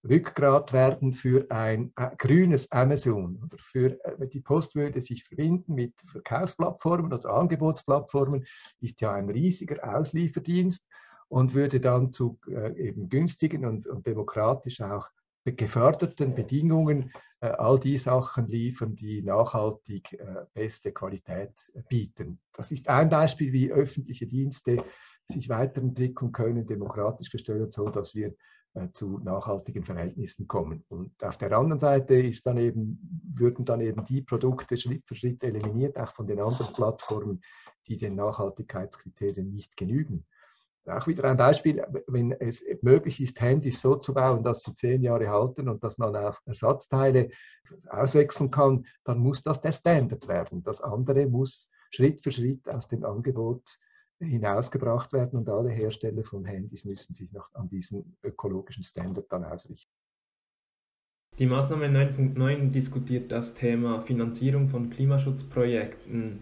[0.03, 3.39] Rückgrat werden für ein grünes Amazon.
[3.43, 3.99] Oder für,
[4.33, 8.47] die Post würde sich verbinden mit Verkaufsplattformen oder Angebotsplattformen,
[8.79, 10.89] ist ja ein riesiger Auslieferdienst
[11.31, 15.07] und würde dann zu äh, eben günstigen und, und, demokratisch auch
[15.45, 21.53] geförderten Bedingungen äh, all die Sachen liefern, die nachhaltig äh, beste Qualität
[21.89, 22.39] bieten.
[22.53, 24.83] Das ist ein Beispiel, wie öffentliche Dienste
[25.25, 28.35] sich weiterentwickeln können, demokratisch gesteuert, so dass wir
[28.73, 30.83] äh, zu nachhaltigen Verhältnissen kommen.
[30.87, 32.99] Und auf der anderen Seite ist dann eben,
[33.33, 37.41] würden dann eben die Produkte Schritt für Schritt eliminiert, auch von den anderen Plattformen,
[37.87, 40.25] die den Nachhaltigkeitskriterien nicht genügen.
[40.85, 45.03] Auch wieder ein Beispiel, wenn es möglich ist, Handys so zu bauen, dass sie zehn
[45.03, 47.29] Jahre halten und dass man auch Ersatzteile
[47.87, 50.63] auswechseln kann, dann muss das der Standard werden.
[50.63, 53.63] Das andere muss Schritt für Schritt aus dem Angebot
[54.19, 59.43] hinausgebracht werden und alle Hersteller von Handys müssen sich noch an diesen ökologischen Standard dann
[59.43, 59.91] ausrichten.
[61.39, 66.41] Die Maßnahme 9.9 diskutiert das Thema Finanzierung von Klimaschutzprojekten.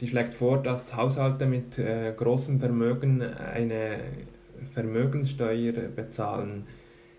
[0.00, 3.98] Sie schlägt vor, dass Haushalte mit äh, großem Vermögen eine
[4.72, 6.66] Vermögenssteuer bezahlen.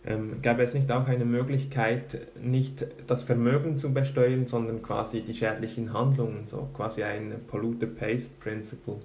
[0.04, 5.36] Ähm, gäbe es nicht auch eine Möglichkeit, nicht das Vermögen zu besteuern, sondern quasi die
[5.36, 8.98] schädlichen Handlungen, so quasi ein Polluter Pays Principle?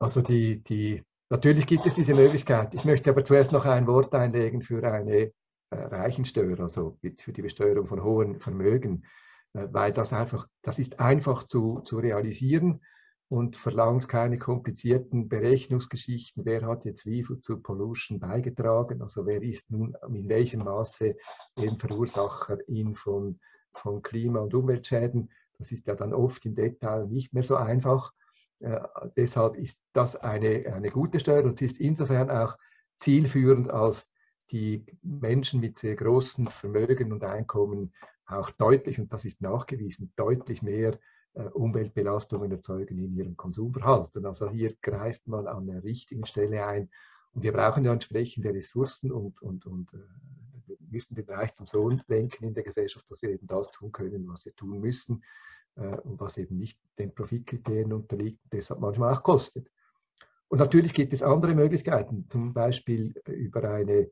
[0.00, 2.72] Also die, die, natürlich gibt es diese Möglichkeit.
[2.72, 5.30] Ich möchte aber zuerst noch ein Wort einlegen für eine äh,
[5.72, 9.04] Reichensteuer, also für die Besteuerung von hohen Vermögen.
[9.54, 12.80] Äh, weil das einfach, das ist einfach zu, zu realisieren
[13.28, 19.42] und verlangt keine komplizierten Berechnungsgeschichten, wer hat jetzt wie viel zur Pollution beigetragen, also wer
[19.42, 21.14] ist nun in welchem Maße
[21.58, 23.38] eben Verursacher in von,
[23.74, 25.30] von Klima- und Umweltschäden.
[25.58, 28.12] Das ist ja dann oft im Detail nicht mehr so einfach.
[28.60, 28.80] Äh,
[29.16, 32.56] deshalb ist das eine, eine gute Steuer und sie ist insofern auch
[32.98, 34.10] zielführend, als
[34.50, 37.92] die Menschen mit sehr großen Vermögen und Einkommen
[38.28, 40.98] auch deutlich, und das ist nachgewiesen, deutlich mehr
[41.34, 44.26] äh, Umweltbelastungen erzeugen in ihrem Konsumverhalten.
[44.26, 46.90] Also hier greift man an der richtigen Stelle ein.
[47.32, 49.98] Und wir brauchen ja entsprechende Ressourcen und, und, und äh,
[50.66, 54.28] wir müssen den Reichtum so lenken in der Gesellschaft, dass wir eben das tun können,
[54.28, 55.24] was wir tun müssen
[55.76, 59.70] äh, und was eben nicht den Profitkriterien unterliegt, deshalb manchmal auch kostet.
[60.48, 64.10] Und natürlich gibt es andere Möglichkeiten, zum Beispiel über eine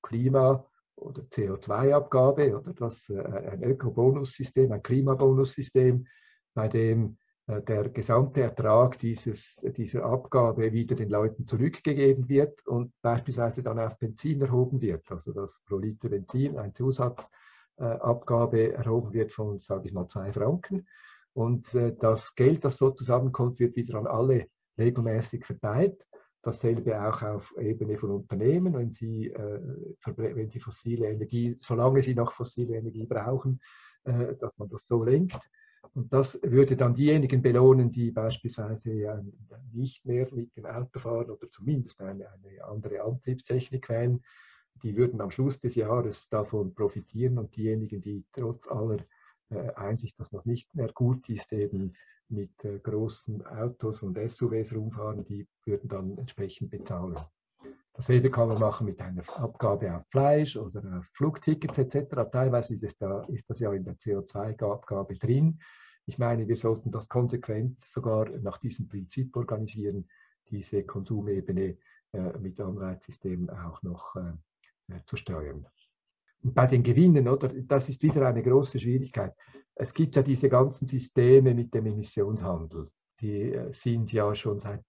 [0.00, 0.64] Klima-
[0.96, 6.06] oder CO2-Abgabe oder das, äh, ein Ökobonussystem, ein Klimabonussystem,
[6.54, 12.92] bei dem äh, der gesamte Ertrag dieses, dieser Abgabe wieder den Leuten zurückgegeben wird und
[13.02, 15.04] beispielsweise dann auf Benzin erhoben wird.
[15.10, 20.86] Also dass pro Liter Benzin ein Zusatzabgabe erhoben wird von, sage ich mal, zwei Franken.
[21.34, 24.46] Und das Geld, das so zusammenkommt, wird wieder an alle
[24.78, 26.06] regelmäßig verteilt.
[26.46, 29.60] Dasselbe auch auf Ebene von Unternehmen, wenn sie, äh,
[30.14, 33.60] wenn sie fossile Energie, solange sie noch fossile Energie brauchen,
[34.04, 35.50] äh, dass man das so lenkt.
[35.94, 39.24] Und das würde dann diejenigen belohnen, die beispielsweise
[39.72, 44.22] nicht mehr mit dem Auto fahren oder zumindest eine, eine andere Antriebstechnik wählen.
[44.84, 48.98] Die würden am Schluss des Jahres davon profitieren und diejenigen, die trotz aller
[49.50, 51.94] äh, Einsicht, dass das nicht mehr gut ist, eben
[52.28, 57.16] mit äh, großen Autos und SUVs rumfahren, die würden dann entsprechend bezahlen.
[57.96, 62.30] Dasselbe kann man machen mit einer Abgabe auf Fleisch oder Flugtickets etc.
[62.30, 65.58] Teilweise ist, da, ist das ja in der CO2-Abgabe drin.
[66.04, 70.08] Ich meine, wir sollten das konsequent sogar nach diesem Prinzip organisieren,
[70.50, 71.78] diese Konsumebene
[72.12, 75.66] äh, mit Anreizsystemen auch noch äh, äh zu steuern.
[76.54, 79.32] Bei den Gewinnen, oder, das ist wieder eine große Schwierigkeit
[79.76, 82.90] es gibt ja diese ganzen Systeme mit dem Emissionshandel.
[83.20, 84.84] Die äh, sind ja schon seit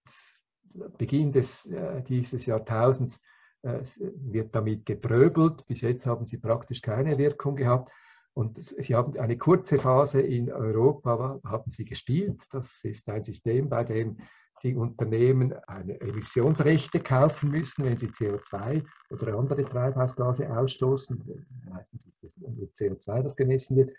[0.96, 3.20] Beginn des, äh, dieses Jahrtausends
[3.62, 5.66] äh, wird damit gepröbelt.
[5.66, 7.92] Bis jetzt haben sie praktisch keine Wirkung gehabt.
[8.34, 12.44] Und sie haben eine kurze Phase in Europa haben sie gespielt.
[12.52, 14.18] Das ist ein System, bei dem
[14.62, 21.46] die Unternehmen eine Emissionsrechte kaufen müssen, wenn sie CO2 oder andere Treibhausgase ausstoßen.
[21.68, 23.90] Meistens ist es CO2, das gemessen wird.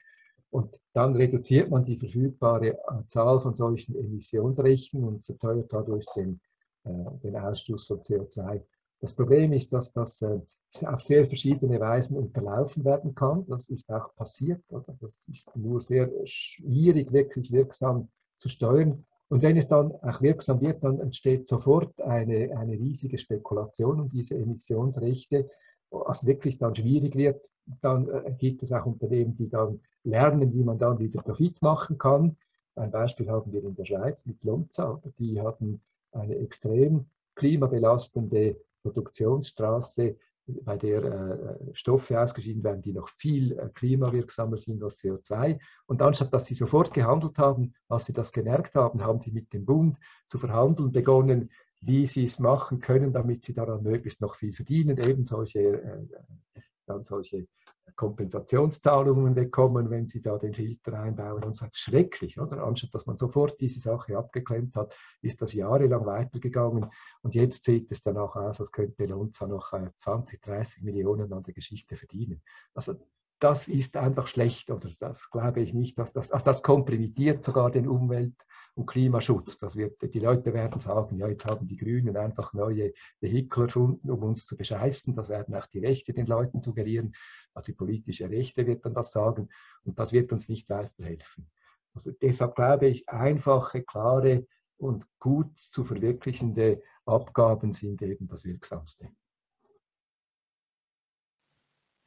[0.52, 6.40] Und dann reduziert man die verfügbare Zahl von solchen Emissionsrechten und verteuert dadurch den,
[6.86, 6.90] äh,
[7.24, 8.64] den Ausstoß von CO2.
[9.02, 10.40] Das Problem ist, dass das äh,
[10.86, 13.46] auf sehr verschiedene Weisen unterlaufen werden kann.
[13.48, 14.62] Das ist auch passiert.
[14.70, 14.98] Oder?
[15.00, 19.06] Das ist nur sehr schwierig, wirklich wirksam zu steuern.
[19.30, 24.10] Und wenn es dann auch wirksam wird, dann entsteht sofort eine, eine riesige Spekulation um
[24.10, 25.50] diese Emissionsrechte.
[25.92, 27.50] Was wirklich dann schwierig wird,
[27.82, 31.98] dann äh, gibt es auch Unternehmen, die dann lernen, wie man dann wieder Profit machen
[31.98, 32.38] kann.
[32.76, 35.02] Ein Beispiel haben wir in der Schweiz mit Lonza.
[35.20, 40.16] Die hatten eine extrem klimabelastende Produktionsstraße,
[40.64, 45.60] bei der äh, Stoffe ausgeschieden werden, die noch viel äh, klimawirksamer sind als CO2.
[45.86, 49.54] Und anstatt dass sie sofort gehandelt haben, als sie das gemerkt haben, haben sie mit
[49.54, 51.50] dem Bund zu verhandeln begonnen,
[51.82, 56.62] wie sie es machen können, damit sie daran möglichst noch viel verdienen, eben solche, äh,
[56.90, 57.48] dann solche
[57.96, 61.66] Kompensationszahlungen bekommen, wenn sie da den Filter einbauen und so.
[61.72, 62.64] Schrecklich, oder?
[62.64, 66.90] Anstatt dass man sofort diese Sache abgeklemmt hat, ist das jahrelang weitergegangen
[67.22, 71.44] und jetzt sieht es danach aus, als könnte Lonza noch 20, äh, 30 Millionen an
[71.44, 72.42] der Geschichte verdienen.
[72.74, 72.96] Also
[73.40, 77.72] das ist einfach schlecht oder das glaube ich nicht, dass das, also das komprimiert sogar
[77.72, 79.58] den Umwelt- und Klimaschutz.
[79.58, 84.10] Das wird, die Leute werden sagen, ja, jetzt haben die Grünen einfach neue Vehikel erfunden,
[84.10, 85.16] um uns zu bescheißen.
[85.16, 87.14] Das werden auch die Rechte den Leuten suggerieren.
[87.54, 89.50] Also die politische Rechte wird dann das sagen
[89.84, 91.50] und das wird uns nicht weiterhelfen.
[91.94, 94.46] Also deshalb glaube ich, einfache, klare
[94.78, 99.10] und gut zu verwirklichende Abgaben sind eben das Wirksamste.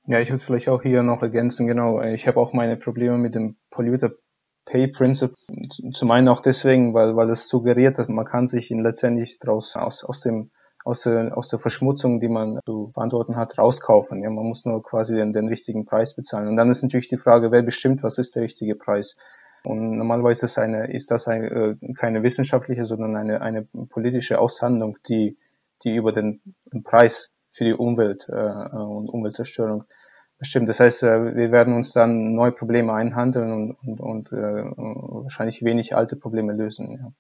[0.07, 3.35] Ja, ich würde vielleicht auch hier noch ergänzen, genau, ich habe auch meine Probleme mit
[3.35, 4.11] dem Polluter
[4.65, 5.37] Pay Principle.
[5.95, 10.05] Zum einen auch deswegen, weil, weil es suggeriert, dass man kann sich letztendlich daraus aus,
[10.05, 10.51] aus dem
[10.85, 14.23] aus der, aus der Verschmutzung, die man zu beantworten hat, rauskaufen.
[14.23, 16.49] Ja, man muss nur quasi den, den richtigen Preis bezahlen.
[16.49, 19.17] Und dann ist natürlich die Frage, wer bestimmt, was ist der richtige Preis?
[19.65, 24.99] Und normalerweise ist, eine, ist das eine, äh, keine wissenschaftliche, sondern eine, eine politische Aushandlung,
[25.09, 25.39] die,
[25.85, 26.41] die über den
[26.83, 29.85] Preis für die Umwelt äh, und Umweltzerstörung
[30.39, 30.69] bestimmt.
[30.69, 35.63] Das heißt, äh, wir werden uns dann neue Probleme einhandeln und, und, und äh, wahrscheinlich
[35.63, 36.91] wenig alte Probleme lösen.
[36.91, 37.13] Ja.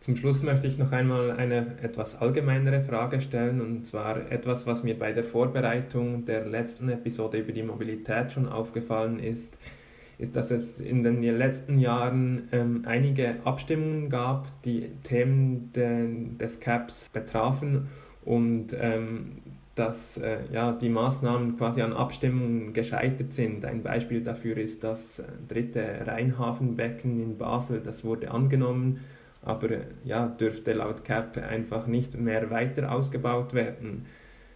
[0.00, 4.82] Zum Schluss möchte ich noch einmal eine etwas allgemeinere Frage stellen, und zwar etwas, was
[4.82, 9.58] mir bei der Vorbereitung der letzten Episode über die Mobilität schon aufgefallen ist,
[10.18, 16.60] ist, dass es in den letzten Jahren ähm, einige Abstimmungen gab, die Themen de, des
[16.60, 17.88] CAPs betrafen
[18.26, 19.38] und ähm,
[19.74, 23.64] dass äh, ja, die Maßnahmen quasi an Abstimmungen gescheitert sind.
[23.64, 29.00] Ein Beispiel dafür ist das äh, dritte Rheinhafenbecken in Basel, das wurde angenommen
[29.46, 29.68] aber
[30.04, 34.04] ja, dürfte laut CAP einfach nicht mehr weiter ausgebaut werden.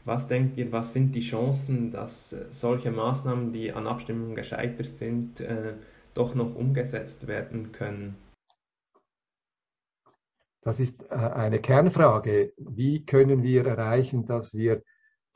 [0.05, 5.41] Was denkt ihr, was sind die Chancen, dass solche Maßnahmen, die an Abstimmungen gescheitert sind,
[5.41, 5.75] äh,
[6.15, 8.17] doch noch umgesetzt werden können?
[10.63, 12.53] Das ist äh, eine Kernfrage.
[12.59, 14.83] Wie können wir erreichen, dass wir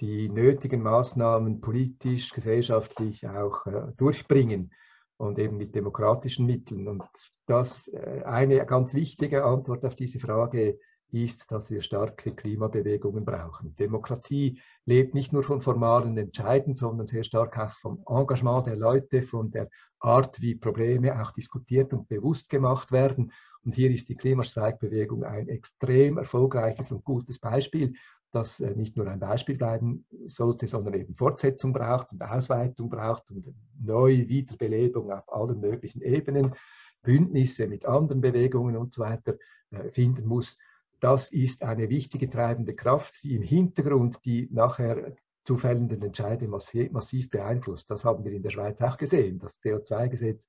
[0.00, 4.72] die nötigen Maßnahmen politisch, gesellschaftlich auch äh, durchbringen
[5.16, 6.88] und eben mit demokratischen Mitteln?
[6.88, 7.04] Und
[7.46, 7.90] das
[8.24, 10.78] eine ganz wichtige Antwort auf diese Frage
[11.14, 13.74] ist, dass wir starke Klimabewegungen brauchen.
[13.76, 19.22] Demokratie lebt nicht nur von formalen Entscheiden, sondern sehr stark auch vom Engagement der Leute,
[19.22, 19.68] von der
[20.00, 23.32] Art, wie Probleme auch diskutiert und bewusst gemacht werden.
[23.64, 27.94] Und hier ist die Klimastreikbewegung ein extrem erfolgreiches und gutes Beispiel,
[28.32, 33.30] das äh, nicht nur ein Beispiel bleiben sollte, sondern eben Fortsetzung braucht und Ausweitung braucht
[33.30, 36.54] und neue Wiederbelebung auf allen möglichen Ebenen,
[37.02, 39.36] Bündnisse mit anderen Bewegungen und so weiter
[39.70, 40.58] äh, finden muss
[41.04, 47.28] das ist eine wichtige treibende Kraft, die im Hintergrund die nachher zu fällenden Entscheide massiv
[47.28, 47.90] beeinflusst.
[47.90, 49.38] Das haben wir in der Schweiz auch gesehen.
[49.38, 50.46] Das CO2-Gesetz,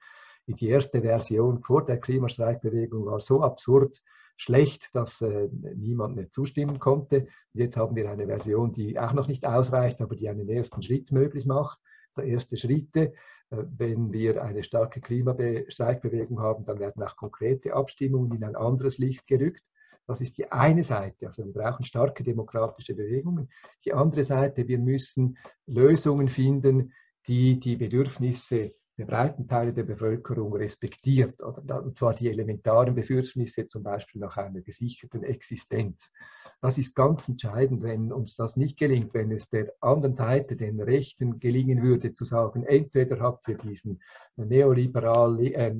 [0.53, 4.01] die erste Version vor der Klimastreikbewegung war so absurd
[4.37, 7.21] schlecht, dass äh, niemand mehr zustimmen konnte.
[7.53, 10.81] Und jetzt haben wir eine Version, die auch noch nicht ausreicht, aber die einen ersten
[10.81, 11.79] Schritt möglich macht.
[12.17, 13.13] Der erste Schritte.
[13.49, 18.97] Äh, wenn wir eine starke Klimastreikbewegung haben, dann werden auch konkrete Abstimmungen in ein anderes
[18.97, 19.63] Licht gerückt.
[20.07, 21.27] Das ist die eine Seite.
[21.27, 23.49] Also wir brauchen starke demokratische Bewegungen.
[23.85, 26.93] Die andere Seite, wir müssen Lösungen finden,
[27.27, 33.67] die die Bedürfnisse der breiten Teile der Bevölkerung respektiert, oder, und zwar die elementaren Bedürfnisse
[33.67, 36.13] zum Beispiel nach einer gesicherten Existenz.
[36.61, 40.79] Das ist ganz entscheidend, wenn uns das nicht gelingt, wenn es der anderen Seite, den
[40.81, 44.01] Rechten, gelingen würde, zu sagen, entweder habt ihr diesen
[44.37, 45.75] neoliberal, äh,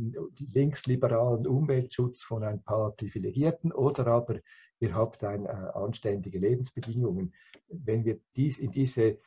[0.53, 4.39] linksliberalen Umweltschutz von ein paar Privilegierten oder aber
[4.80, 7.34] ihr habt ein, äh, anständige Lebensbedingungen.
[7.70, 9.18] Wenn wir dies in diese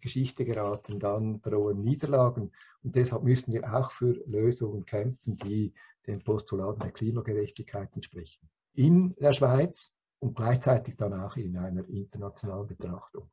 [0.00, 2.50] Geschichte geraten, dann drohen Niederlagen.
[2.82, 5.72] Und deshalb müssen wir auch für Lösungen kämpfen, die
[6.06, 8.48] den Postulaten der Klimagerechtigkeit entsprechen.
[8.74, 13.28] In der Schweiz und gleichzeitig dann auch in einer internationalen Betrachtung.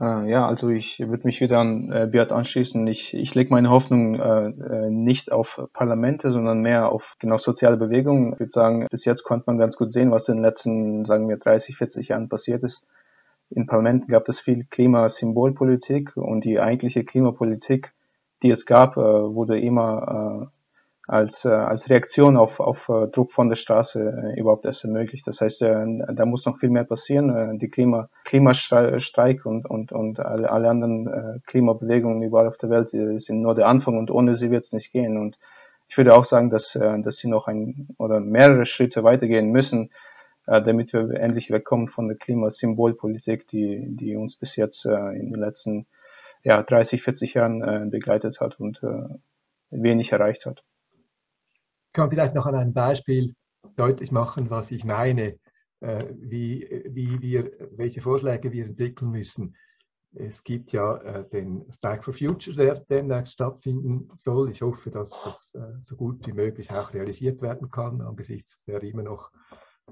[0.00, 2.86] Äh, ja, also ich würde mich wieder an äh, Beat anschließen.
[2.86, 7.76] Ich, ich lege meine Hoffnung äh, äh, nicht auf Parlamente, sondern mehr auf genau soziale
[7.76, 8.32] Bewegungen.
[8.34, 11.28] Ich würde sagen, bis jetzt konnte man ganz gut sehen, was in den letzten, sagen
[11.28, 12.84] wir, 30, 40 Jahren passiert ist
[13.54, 17.92] in Parlamenten gab es viel Klimasymbolpolitik und die eigentliche Klimapolitik,
[18.42, 20.46] die es gab, äh, wurde immer äh,
[21.06, 25.26] als, äh, als Reaktion auf, auf Druck von der Straße überhaupt erst ermöglicht.
[25.26, 27.58] Das heißt, da muss noch viel mehr passieren.
[27.58, 32.90] Die Klima, Klimastreik und, und, und alle, alle anderen Klimabewegungen überall auf der Welt
[33.20, 35.18] sind nur der Anfang und ohne sie wird es nicht gehen.
[35.18, 35.38] Und
[35.88, 39.90] ich würde auch sagen, dass, dass sie noch ein oder mehrere Schritte weitergehen müssen,
[40.60, 45.40] damit wir endlich wegkommen von der Klimasymbolpolitik, die, die uns bis jetzt äh, in den
[45.40, 45.86] letzten
[46.42, 48.82] ja, 30, 40 Jahren äh, begleitet hat und
[49.70, 50.62] wenig erreicht hat.
[51.86, 53.34] Ich kann vielleicht noch an einem Beispiel
[53.76, 55.38] deutlich machen, was ich meine,
[55.80, 59.56] wie, wie wir, welche Vorschläge wir entwickeln müssen.
[60.14, 64.50] Es gibt ja den Strike for Future, der demnächst stattfinden soll.
[64.50, 69.02] Ich hoffe, dass das so gut wie möglich auch realisiert werden kann, angesichts der immer
[69.02, 69.30] noch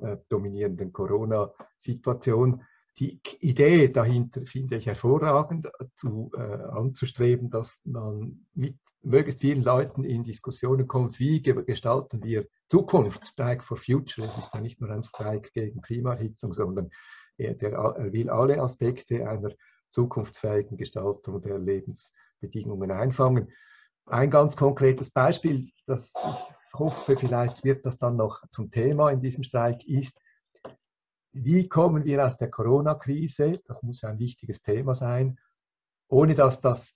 [0.00, 2.62] äh, dominierenden Corona-Situation.
[2.98, 10.04] Die Idee dahinter finde ich hervorragend, zu, äh, anzustreben, dass man mit möglichst vielen Leuten
[10.04, 14.26] in Diskussionen kommt, wie gestalten wir Zukunft, Strike for Future.
[14.26, 16.90] Es ist ja nicht nur ein Streik gegen Klimaerhitzung, sondern
[17.38, 19.52] er, der, er will alle Aspekte einer
[19.90, 23.50] zukunftsfähigen Gestaltung der Lebensbedingungen einfangen.
[24.06, 29.20] Ein ganz konkretes Beispiel, das ich hoffe, vielleicht wird das dann noch zum Thema in
[29.20, 30.20] diesem Streik, ist,
[31.32, 35.38] wie kommen wir aus der Corona-Krise, das muss ein wichtiges Thema sein,
[36.08, 36.94] ohne dass das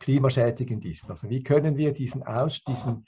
[0.00, 1.08] klimaschädigend ist.
[1.08, 3.04] Also wie können wir diesen, Aus, diesen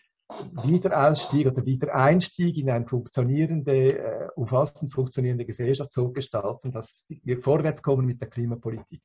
[0.63, 7.83] Wiederausstieg oder Wiedereinstieg in eine funktionierende, äh, umfassend funktionierende Gesellschaft so gestalten, dass wir vorwärts
[7.83, 9.03] kommen mit der Klimapolitik.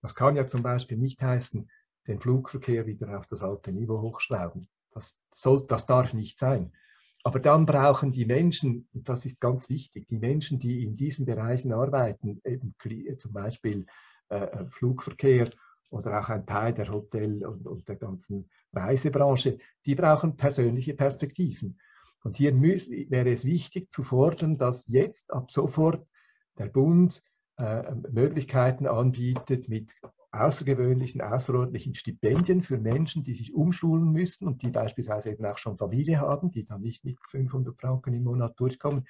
[0.00, 1.68] Das kann ja zum Beispiel nicht heißen,
[2.06, 4.68] den Flugverkehr wieder auf das alte Niveau hochschrauben.
[4.94, 6.72] Das, soll, das darf nicht sein.
[7.24, 11.24] Aber dann brauchen die Menschen, und das ist ganz wichtig, die Menschen, die in diesen
[11.24, 12.74] Bereichen arbeiten, eben
[13.18, 13.86] zum Beispiel
[14.28, 15.50] äh, äh, Flugverkehr
[15.90, 21.78] oder auch ein Teil der Hotel- und, und, der ganzen Reisebranche, die brauchen persönliche Perspektiven.
[22.22, 26.06] Und hier müß, wäre es wichtig zu fordern, dass jetzt ab sofort
[26.58, 27.22] der Bund
[27.56, 29.94] äh, Möglichkeiten anbietet, mit
[30.34, 35.78] außergewöhnlichen, außerordentlichen Stipendien für Menschen, die sich umschulen müssen und die beispielsweise eben auch schon
[35.78, 39.06] Familie haben, die dann nicht mit 500 Franken im Monat durchkommen,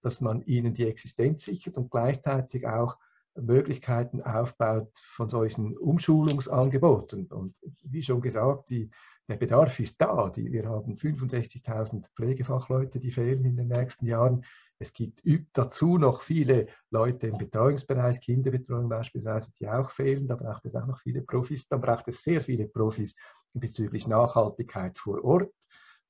[0.00, 2.98] dass man ihnen die Existenz sichert und gleichzeitig auch
[3.34, 7.26] Möglichkeiten aufbaut von solchen Umschulungsangeboten.
[7.26, 8.90] Und wie schon gesagt, die
[9.28, 10.28] der Bedarf ist da.
[10.30, 14.44] Die, wir haben 65.000 Pflegefachleute, die fehlen in den nächsten Jahren.
[14.82, 15.22] Es gibt
[15.52, 20.26] dazu noch viele Leute im Betreuungsbereich, Kinderbetreuung beispielsweise, die auch fehlen.
[20.26, 21.68] Da braucht es auch noch viele Profis.
[21.68, 23.14] Dann braucht es sehr viele Profis
[23.54, 25.54] bezüglich Nachhaltigkeit vor Ort.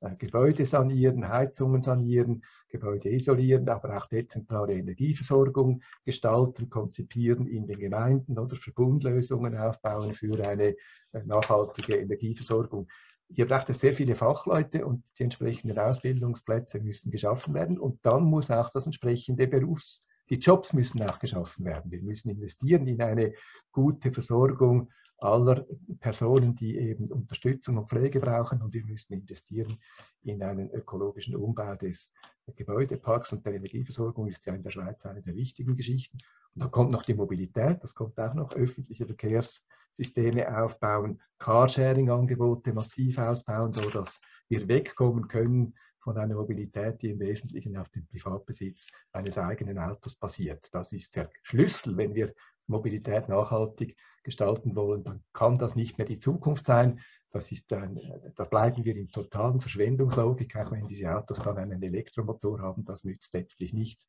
[0.01, 7.79] Äh, Gebäude sanieren, Heizungen sanieren, Gebäude isolieren, aber auch dezentrale Energieversorgung gestalten, konzipieren in den
[7.79, 10.77] Gemeinden oder Verbundlösungen aufbauen für eine
[11.13, 12.89] äh, nachhaltige Energieversorgung.
[13.35, 18.25] Hier braucht es sehr viele Fachleute und die entsprechenden Ausbildungsplätze müssen geschaffen werden und dann
[18.25, 21.91] muss auch das entsprechende Berufs, die Jobs müssen auch geschaffen werden.
[21.91, 23.33] Wir müssen investieren in eine
[23.73, 24.91] gute Versorgung
[25.23, 25.67] aller
[26.01, 28.63] Personen, die eben Unterstützung und Pflege brauchen.
[28.63, 29.79] Und wir müssen investieren
[30.23, 32.13] in einen ökologischen Umbau des
[32.57, 36.19] Gebäudeparks und der Energieversorgung ist ja in der Schweiz eine der wichtigen Geschichten.
[36.55, 43.19] Und dann kommt noch die Mobilität, das kommt auch noch öffentliche Verkehrssysteme aufbauen, Carsharing-Angebote massiv
[43.19, 49.39] ausbauen, sodass wir wegkommen können von einer Mobilität, die im Wesentlichen auf dem Privatbesitz eines
[49.39, 50.69] eigenen Autos basiert.
[50.73, 52.35] Das ist der Schlüssel, wenn wir
[52.67, 57.01] Mobilität nachhaltig gestalten wollen, dann kann das nicht mehr die Zukunft sein.
[57.31, 57.99] Das ist ein,
[58.37, 63.05] da bleiben wir in totalen Verschwendungslogik, auch wenn diese Autos dann einen Elektromotor haben, das
[63.05, 64.07] nützt letztlich nichts.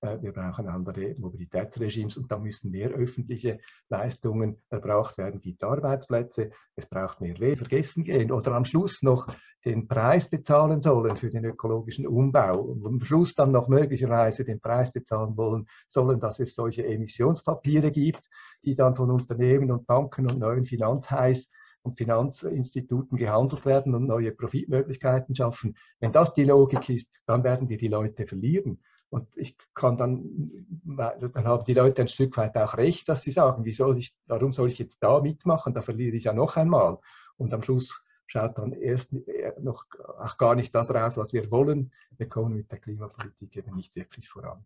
[0.00, 5.36] Äh, wir brauchen andere Mobilitätsregimes und da müssen mehr öffentliche Leistungen erbraucht werden.
[5.36, 9.28] Es gibt Arbeitsplätze, es braucht mehr Weh, vergessen gehen oder am Schluss noch
[9.64, 14.60] den Preis bezahlen sollen für den ökologischen Umbau und am Schluss dann noch möglicherweise den
[14.60, 18.28] Preis bezahlen wollen sollen, dass es solche Emissionspapiere gibt,
[18.64, 21.48] die dann von Unternehmen und Banken und neuen Finanzheiß
[21.82, 25.76] und Finanzinstituten gehandelt werden und neue Profitmöglichkeiten schaffen.
[26.00, 28.80] Wenn das die Logik ist, dann werden wir die Leute verlieren.
[29.08, 33.30] Und ich kann dann, dann haben die Leute ein Stück weit auch recht, dass sie
[33.30, 35.74] sagen, wie soll ich, warum soll ich jetzt da mitmachen?
[35.74, 36.98] Da verliere ich ja noch einmal.
[37.36, 39.12] Und am Schluss schaut dann erst
[39.60, 39.84] noch
[40.18, 41.92] auch gar nicht das raus, was wir wollen.
[42.16, 44.64] Wir kommen mit der Klimapolitik eben nicht wirklich voran.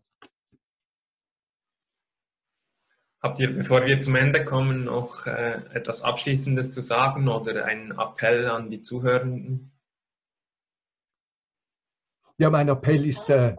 [3.23, 7.91] Habt ihr, bevor wir zum Ende kommen, noch äh, etwas Abschließendes zu sagen oder einen
[7.91, 9.73] Appell an die Zuhörenden?
[12.41, 13.55] Ja, mein Appell ist äh,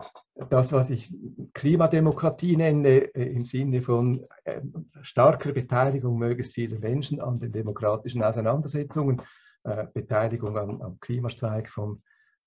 [0.49, 1.13] das, was ich
[1.53, 4.59] Klimademokratie nenne, äh, im Sinne von äh,
[5.03, 9.21] starker Beteiligung möglichst vieler Menschen an den demokratischen Auseinandersetzungen,
[9.65, 12.01] äh, Beteiligung am, am, Klimastreik vom,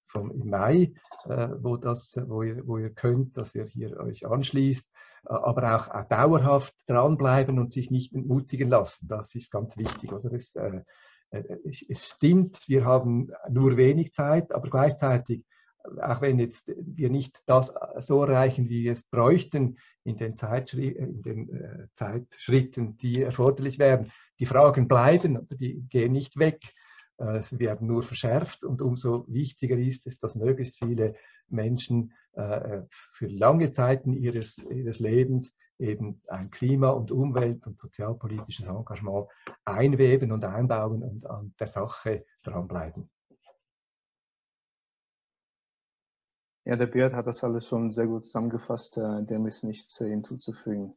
[0.07, 0.95] vom Mai,
[1.27, 4.91] äh, wo, das, wo, ihr, wo ihr könnt, dass ihr hier euch anschließt,
[5.27, 9.07] äh, aber auch, auch dauerhaft dranbleiben und sich nicht entmutigen lassen.
[9.07, 10.13] Das ist ganz wichtig.
[10.13, 10.33] Oder?
[10.33, 10.57] Es,
[11.89, 15.45] es stimmt, wir haben nur wenig Zeit, aber gleichzeitig
[16.01, 21.23] auch wenn jetzt wir nicht das so erreichen, wie wir es bräuchten in den, in
[21.23, 26.61] den äh, Zeitschritten, die erforderlich wären, die Fragen bleiben, die gehen nicht weg.
[27.19, 31.15] Äh, sie werden nur verschärft und umso wichtiger ist es, dass möglichst viele
[31.49, 38.67] Menschen äh, für lange Zeiten ihres, ihres Lebens eben ein Klima- und Umwelt- und sozialpolitisches
[38.67, 39.27] Engagement
[39.65, 43.11] einweben und einbauen und an der Sache dranbleiben.
[46.67, 48.97] Ja, der Beat hat das alles schon sehr gut zusammengefasst.
[48.97, 50.95] Äh, dem ist nichts äh, hinzuzufügen.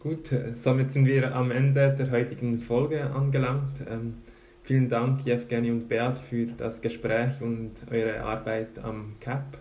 [0.00, 3.80] Gut, äh, somit sind wir am Ende der heutigen Folge angelangt.
[3.88, 4.18] Ähm,
[4.64, 9.56] vielen Dank, Jevgeni und Beat, für das Gespräch und eure Arbeit am CAP.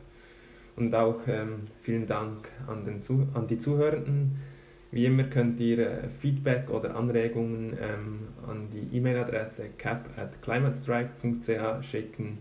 [0.76, 3.02] Und auch ähm, vielen Dank an, den,
[3.34, 4.40] an die Zuhörenden.
[4.92, 12.40] Wie immer könnt ihr Feedback oder Anregungen ähm, an die E-Mail-Adresse cap at climatestrike.ch schicken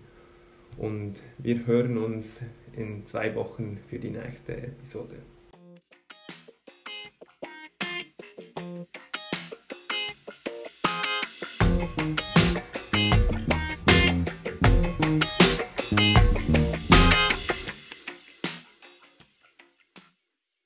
[0.80, 2.40] und wir hören uns
[2.72, 5.16] in zwei Wochen für die nächste Episode.